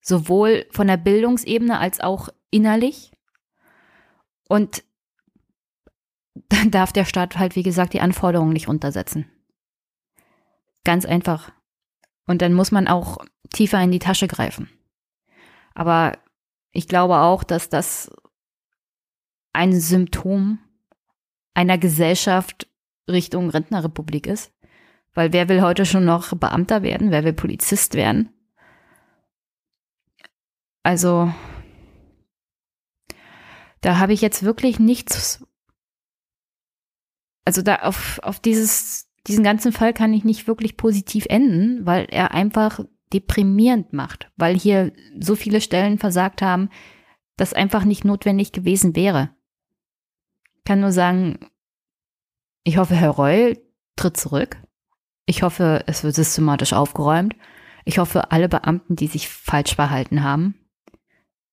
[0.00, 3.12] sowohl von der Bildungsebene als auch innerlich.
[4.48, 4.84] Und
[6.48, 9.26] dann darf der Staat halt, wie gesagt, die Anforderungen nicht untersetzen.
[10.84, 11.50] Ganz einfach.
[12.26, 13.18] Und dann muss man auch
[13.52, 14.70] tiefer in die Tasche greifen.
[15.74, 16.18] Aber
[16.72, 18.10] ich glaube auch, dass das
[19.52, 20.58] ein Symptom
[21.56, 22.68] einer Gesellschaft
[23.08, 24.52] Richtung Rentnerrepublik ist.
[25.14, 27.10] Weil wer will heute schon noch Beamter werden?
[27.10, 28.30] Wer will Polizist werden?
[30.82, 31.32] Also,
[33.86, 35.46] Da habe ich jetzt wirklich nichts.
[37.44, 42.06] Also da auf, auf dieses, diesen ganzen Fall kann ich nicht wirklich positiv enden, weil
[42.10, 42.80] er einfach
[43.12, 46.68] deprimierend macht, weil hier so viele Stellen versagt haben,
[47.36, 49.30] das einfach nicht notwendig gewesen wäre.
[50.66, 51.38] Ich kann nur sagen,
[52.64, 53.56] ich hoffe, Herr Reul
[53.94, 54.56] tritt zurück.
[55.24, 57.36] Ich hoffe, es wird systematisch aufgeräumt.
[57.84, 60.56] Ich hoffe, alle Beamten, die sich falsch verhalten haben,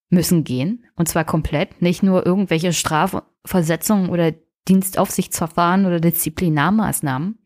[0.09, 0.87] müssen gehen.
[0.95, 1.79] Und zwar komplett.
[1.79, 4.33] Nicht nur irgendwelche Strafversetzungen oder
[4.67, 7.37] Dienstaufsichtsverfahren oder Disziplinarmaßnahmen,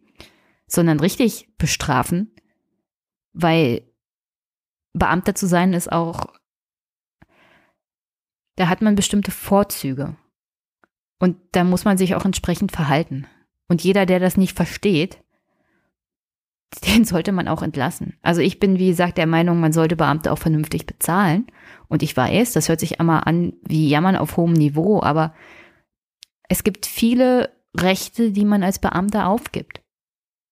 [0.68, 2.34] sondern richtig bestrafen,
[3.34, 3.82] weil
[4.94, 6.28] Beamter zu sein ist auch,
[8.56, 10.16] da hat man bestimmte Vorzüge.
[11.20, 13.28] Und da muss man sich auch entsprechend verhalten.
[13.68, 15.24] Und jeder, der das nicht versteht,
[16.86, 18.18] den sollte man auch entlassen.
[18.22, 21.48] Also ich bin, wie gesagt, der Meinung, man sollte Beamte auch vernünftig bezahlen.
[21.88, 25.34] Und ich weiß, das hört sich einmal an wie Jammern auf hohem Niveau, aber
[26.50, 29.82] es gibt viele Rechte, die man als Beamter aufgibt.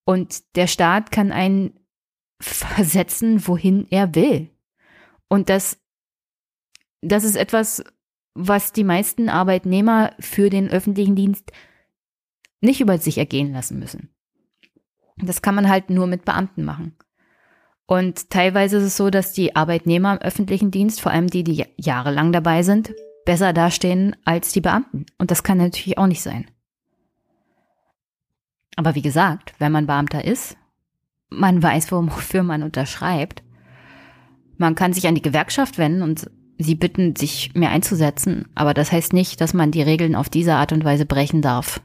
[0.06, 1.80] Und der Staat kann einen
[2.42, 4.50] versetzen, wohin er will.
[5.28, 5.80] Und das,
[7.02, 7.84] das ist etwas,
[8.36, 11.52] was die meisten Arbeitnehmer für den öffentlichen Dienst
[12.62, 14.10] nicht über sich ergehen lassen müssen.
[15.18, 16.96] Das kann man halt nur mit Beamten machen.
[17.88, 21.66] Und teilweise ist es so, dass die Arbeitnehmer im öffentlichen Dienst, vor allem die, die
[21.78, 22.94] jahrelang dabei sind,
[23.26, 25.06] besser dastehen als die Beamten.
[25.18, 26.50] Und das kann natürlich auch nicht sein.
[28.76, 30.58] Aber wie gesagt, wenn man Beamter ist,
[31.30, 33.44] man weiß, wofür man unterschreibt.
[34.58, 38.48] Man kann sich an die Gewerkschaft wenden und sie bitten, sich mehr einzusetzen.
[38.56, 41.82] Aber das heißt nicht, dass man die Regeln auf diese Art und Weise brechen darf.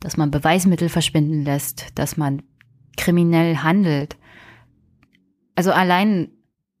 [0.00, 2.42] Dass man Beweismittel verschwinden lässt, dass man
[2.96, 4.16] kriminell handelt.
[5.54, 6.30] Also allein,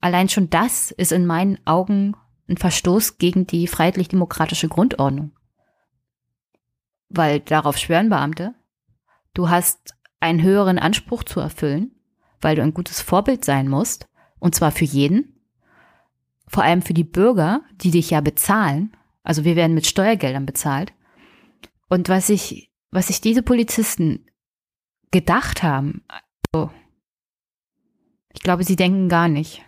[0.00, 2.14] allein schon das ist in meinen Augen
[2.48, 5.32] ein Verstoß gegen die freiheitlich-demokratische Grundordnung.
[7.08, 8.54] Weil darauf schwören Beamte.
[9.34, 11.92] Du hast einen höheren Anspruch zu erfüllen,
[12.40, 14.08] weil du ein gutes Vorbild sein musst,
[14.38, 15.39] und zwar für jeden,
[16.50, 18.96] vor allem für die Bürger, die dich ja bezahlen.
[19.22, 20.92] Also wir werden mit Steuergeldern bezahlt.
[21.88, 24.26] Und was ich, was sich diese Polizisten
[25.12, 26.04] gedacht haben,
[26.52, 26.70] also,
[28.32, 29.64] ich glaube, sie denken gar nicht.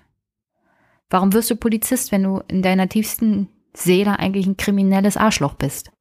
[1.08, 5.92] Warum wirst du Polizist, wenn du in deiner tiefsten Seele eigentlich ein kriminelles Arschloch bist?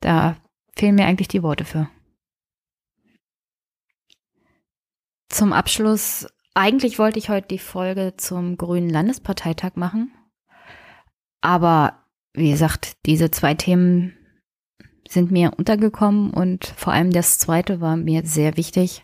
[0.00, 0.36] Da
[0.74, 1.90] fehlen mir eigentlich die Worte für.
[5.28, 10.12] Zum Abschluss, eigentlich wollte ich heute die Folge zum Grünen Landesparteitag machen.
[11.40, 14.16] Aber wie gesagt, diese zwei Themen
[15.08, 19.02] sind mir untergekommen und vor allem das zweite war mir sehr wichtig.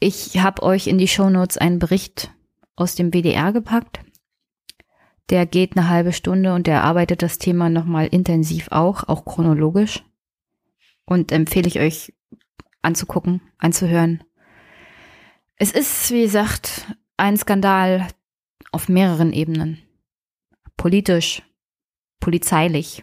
[0.00, 2.30] Ich habe euch in die Shownotes einen Bericht
[2.76, 4.00] aus dem WDR gepackt.
[5.30, 10.04] Der geht eine halbe Stunde und der arbeitet das Thema nochmal intensiv auch, auch chronologisch.
[11.04, 12.12] Und empfehle ich euch
[12.82, 14.22] anzugucken, anzuhören.
[15.60, 16.86] Es ist, wie gesagt,
[17.16, 18.06] ein Skandal
[18.70, 19.82] auf mehreren Ebenen.
[20.76, 21.42] Politisch,
[22.20, 23.02] polizeilich,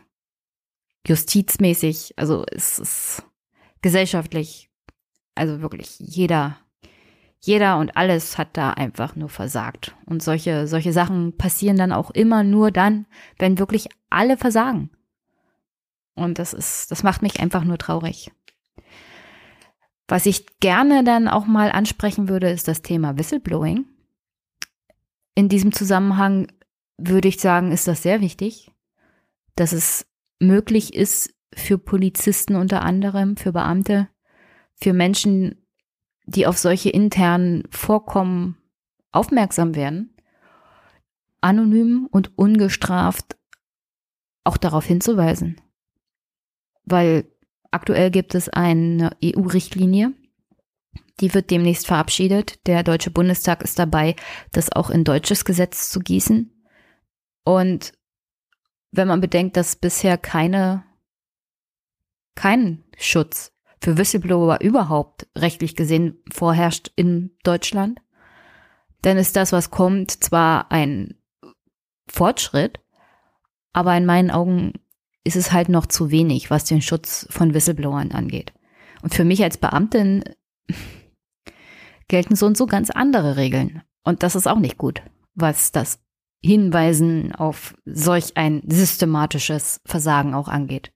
[1.05, 3.23] justizmäßig, also es ist
[3.81, 4.69] gesellschaftlich,
[5.35, 6.57] also wirklich jeder,
[7.41, 9.93] jeder und alles hat da einfach nur versagt.
[10.05, 13.05] Und solche, solche Sachen passieren dann auch immer nur dann,
[13.37, 14.91] wenn wirklich alle versagen.
[16.13, 18.31] Und das ist, das macht mich einfach nur traurig.
[20.07, 23.85] Was ich gerne dann auch mal ansprechen würde, ist das Thema Whistleblowing.
[25.33, 26.47] In diesem Zusammenhang
[26.97, 28.71] würde ich sagen, ist das sehr wichtig,
[29.55, 30.07] dass es
[30.39, 34.09] möglich ist für Polizisten unter anderem, für Beamte,
[34.75, 35.65] für Menschen,
[36.25, 38.57] die auf solche internen Vorkommen
[39.11, 40.15] aufmerksam werden,
[41.41, 43.37] anonym und ungestraft
[44.43, 45.61] auch darauf hinzuweisen.
[46.83, 47.25] Weil
[47.75, 50.13] Aktuell gibt es eine EU-Richtlinie,
[51.19, 52.65] die wird demnächst verabschiedet.
[52.67, 54.15] Der Deutsche Bundestag ist dabei,
[54.53, 56.53] das auch in deutsches Gesetz zu gießen.
[57.43, 57.91] Und
[58.91, 60.85] wenn man bedenkt, dass bisher keine,
[62.35, 63.51] kein Schutz
[63.81, 67.99] für Whistleblower überhaupt rechtlich gesehen vorherrscht in Deutschland,
[69.01, 71.21] dann ist das, was kommt, zwar ein
[72.07, 72.79] Fortschritt,
[73.73, 74.84] aber in meinen Augen
[75.25, 78.53] ist es halt noch zu wenig, was den Schutz von Whistleblowern angeht.
[79.01, 80.23] Und für mich als Beamtin
[82.07, 83.81] gelten so und so ganz andere Regeln.
[84.03, 85.01] Und das ist auch nicht gut,
[85.33, 85.99] was das
[86.43, 90.93] Hinweisen auf solch ein systematisches Versagen auch angeht.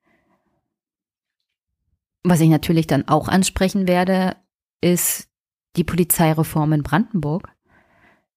[2.23, 4.35] Was ich natürlich dann auch ansprechen werde,
[4.81, 5.27] ist
[5.75, 7.49] die Polizeireform in Brandenburg,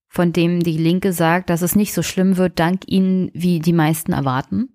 [0.09, 3.73] von dem die Linke sagt, dass es nicht so schlimm wird, dank ihnen, wie die
[3.75, 4.71] meisten erwarten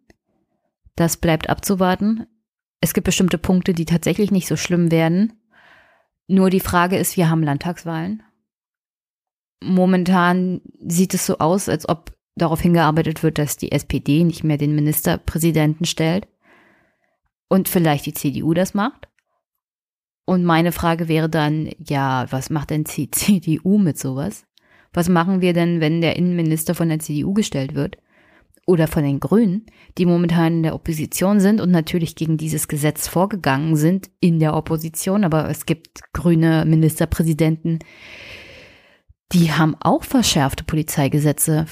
[0.98, 2.26] Das bleibt abzuwarten.
[2.82, 5.39] Es gibt bestimmte Punkte, die tatsächlich nicht so schlimm werden.
[6.28, 8.24] Nur die Frage ist, wir haben Landtagswahlen.
[9.64, 14.58] Momentan sieht es so aus, als ob darauf hingearbeitet wird, dass die SPD nicht mehr
[14.58, 16.28] den Ministerpräsidenten stellt
[17.48, 19.08] und vielleicht die CDU das macht.
[20.26, 24.45] Und meine Frage wäre dann, ja, was macht denn die CDU mit sowas?
[24.93, 27.98] Was machen wir denn, wenn der Innenminister von der CDU gestellt wird?
[28.68, 29.65] Oder von den Grünen,
[29.97, 34.55] die momentan in der Opposition sind und natürlich gegen dieses Gesetz vorgegangen sind in der
[34.55, 37.80] Opposition, aber es gibt grüne Ministerpräsidenten,
[39.32, 41.65] die haben auch verschärfte Polizeigesetze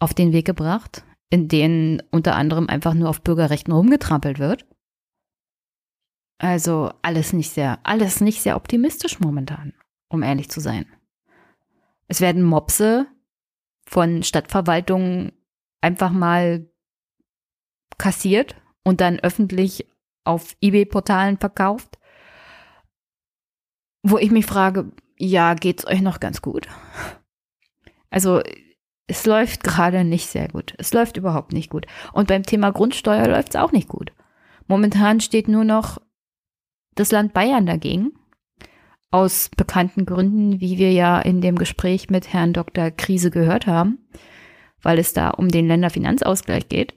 [0.00, 4.66] auf den Weg gebracht, in denen unter anderem einfach nur auf Bürgerrechten rumgetrampelt wird.
[6.38, 9.74] Also alles nicht sehr, alles nicht sehr optimistisch momentan,
[10.08, 10.86] um ehrlich zu sein.
[12.06, 13.06] Es werden Mopse
[13.86, 15.32] von Stadtverwaltungen
[15.80, 16.68] einfach mal
[17.98, 19.86] kassiert und dann öffentlich
[20.24, 21.98] auf eBay-Portalen verkauft,
[24.02, 26.68] wo ich mich frage, ja, geht's euch noch ganz gut?
[28.10, 28.42] Also
[29.06, 30.74] es läuft gerade nicht sehr gut.
[30.78, 31.86] Es läuft überhaupt nicht gut.
[32.12, 34.12] Und beim Thema Grundsteuer läuft es auch nicht gut.
[34.66, 35.98] Momentan steht nur noch
[36.94, 38.12] das Land Bayern dagegen.
[39.10, 42.90] Aus bekannten Gründen, wie wir ja in dem Gespräch mit Herrn Dr.
[42.90, 44.06] Krise gehört haben,
[44.82, 46.94] weil es da um den Länderfinanzausgleich geht.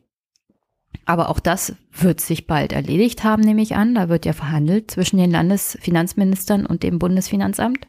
[1.05, 3.95] Aber auch das wird sich bald erledigt haben, nehme ich an.
[3.95, 7.87] Da wird ja verhandelt zwischen den Landesfinanzministern und dem Bundesfinanzamt.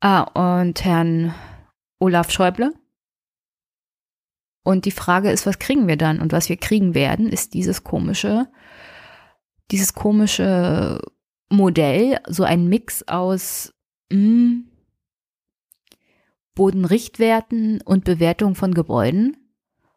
[0.00, 1.34] Ah, und Herrn
[1.98, 2.74] Olaf Schäuble.
[4.62, 6.20] Und die Frage ist, was kriegen wir dann?
[6.20, 8.46] Und was wir kriegen werden, ist dieses komische,
[9.70, 11.00] dieses komische
[11.50, 13.74] Modell, so ein Mix aus
[14.10, 14.70] mh, hm,
[16.54, 19.36] Bodenrichtwerten und Bewertung von Gebäuden,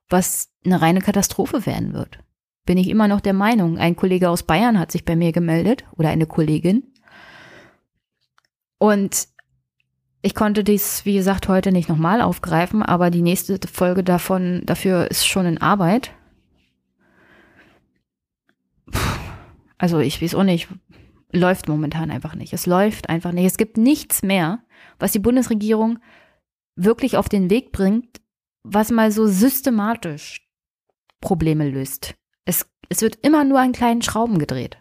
[0.10, 2.20] was eine reine Katastrophe werden wird.
[2.66, 3.78] Bin ich immer noch der Meinung.
[3.78, 6.84] Ein Kollege aus Bayern hat sich bei mir gemeldet oder eine Kollegin.
[8.78, 9.28] Und
[10.22, 15.10] ich konnte dies, wie gesagt, heute nicht nochmal aufgreifen, aber die nächste Folge davon, dafür
[15.10, 16.12] ist schon in Arbeit.
[19.78, 20.68] Also ich weiß auch nicht,
[21.32, 22.52] läuft momentan einfach nicht.
[22.52, 23.46] Es läuft einfach nicht.
[23.46, 24.60] Es gibt nichts mehr,
[25.00, 26.00] was die Bundesregierung
[26.78, 28.22] wirklich auf den Weg bringt,
[28.64, 30.48] was mal so systematisch
[31.20, 32.16] Probleme löst.
[32.46, 34.78] Es, es wird immer nur an kleinen Schrauben gedreht.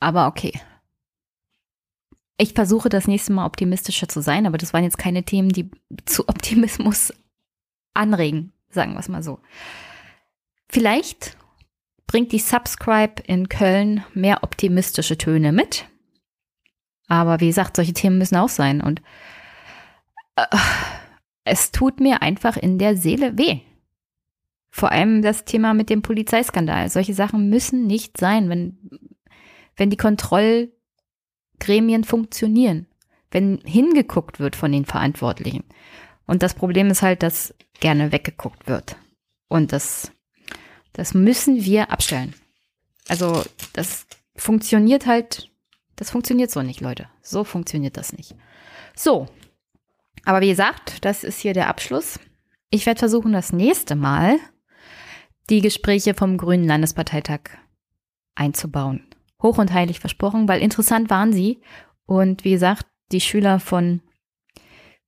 [0.00, 0.52] Aber okay.
[2.36, 5.70] Ich versuche das nächste Mal optimistischer zu sein, aber das waren jetzt keine Themen, die
[6.06, 7.12] zu Optimismus
[7.94, 9.40] anregen, sagen wir es mal so.
[10.70, 11.36] Vielleicht
[12.06, 15.86] bringt die Subscribe in Köln mehr optimistische Töne mit.
[17.10, 18.80] Aber wie gesagt, solche Themen müssen auch sein.
[18.80, 19.02] Und
[20.36, 20.46] äh,
[21.42, 23.58] es tut mir einfach in der Seele weh.
[24.70, 26.88] Vor allem das Thema mit dem Polizeiskandal.
[26.88, 28.78] Solche Sachen müssen nicht sein, wenn,
[29.76, 30.72] wenn die Kontroll
[31.58, 32.86] Gremien funktionieren,
[33.32, 35.64] wenn hingeguckt wird von den Verantwortlichen.
[36.28, 38.96] Und das Problem ist halt, dass gerne weggeguckt wird.
[39.48, 40.12] Und das,
[40.92, 42.34] das müssen wir abstellen.
[43.08, 43.42] Also
[43.72, 44.06] das
[44.36, 45.49] funktioniert halt,
[46.00, 47.10] das funktioniert so nicht, Leute.
[47.20, 48.34] So funktioniert das nicht.
[48.96, 49.26] So,
[50.24, 52.18] aber wie gesagt, das ist hier der Abschluss.
[52.70, 54.38] Ich werde versuchen, das nächste Mal
[55.50, 57.40] die Gespräche vom Grünen Landesparteitag
[58.34, 59.04] einzubauen
[59.42, 61.60] hoch und heilig versprochen, weil interessant waren sie.
[62.06, 64.00] Und wie gesagt, die Schüler von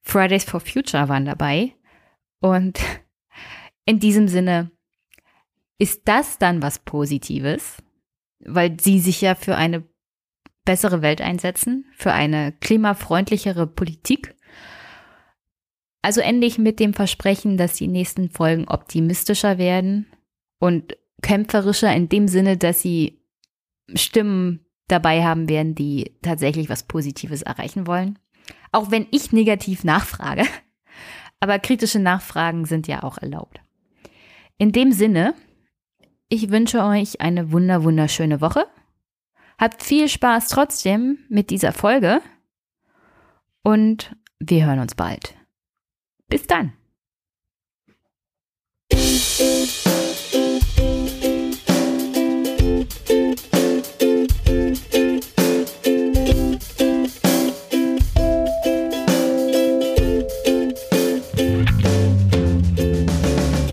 [0.03, 1.75] Fridays for Future waren dabei.
[2.41, 2.81] Und
[3.87, 4.71] in diesem Sinne
[5.79, 7.79] ist das dann was Positives,
[8.41, 9.85] weil sie sich ja für eine
[10.65, 14.35] bessere Welt einsetzen, für eine klimafreundlichere Politik.
[16.03, 20.07] Also endlich mit dem Versprechen, dass die nächsten Folgen optimistischer werden
[20.59, 23.21] und kämpferischer in dem Sinne, dass sie
[23.95, 28.19] Stimmen dabei haben werden, die tatsächlich was Positives erreichen wollen.
[28.73, 30.45] Auch wenn ich negativ nachfrage.
[31.41, 33.61] Aber kritische Nachfragen sind ja auch erlaubt.
[34.59, 35.35] In dem Sinne,
[36.29, 38.67] ich wünsche euch eine wunder, wunderschöne Woche.
[39.63, 42.21] Habt viel Spaß trotzdem mit dieser Folge.
[43.63, 45.37] Und wir hören uns bald.
[46.27, 46.73] Bis dann.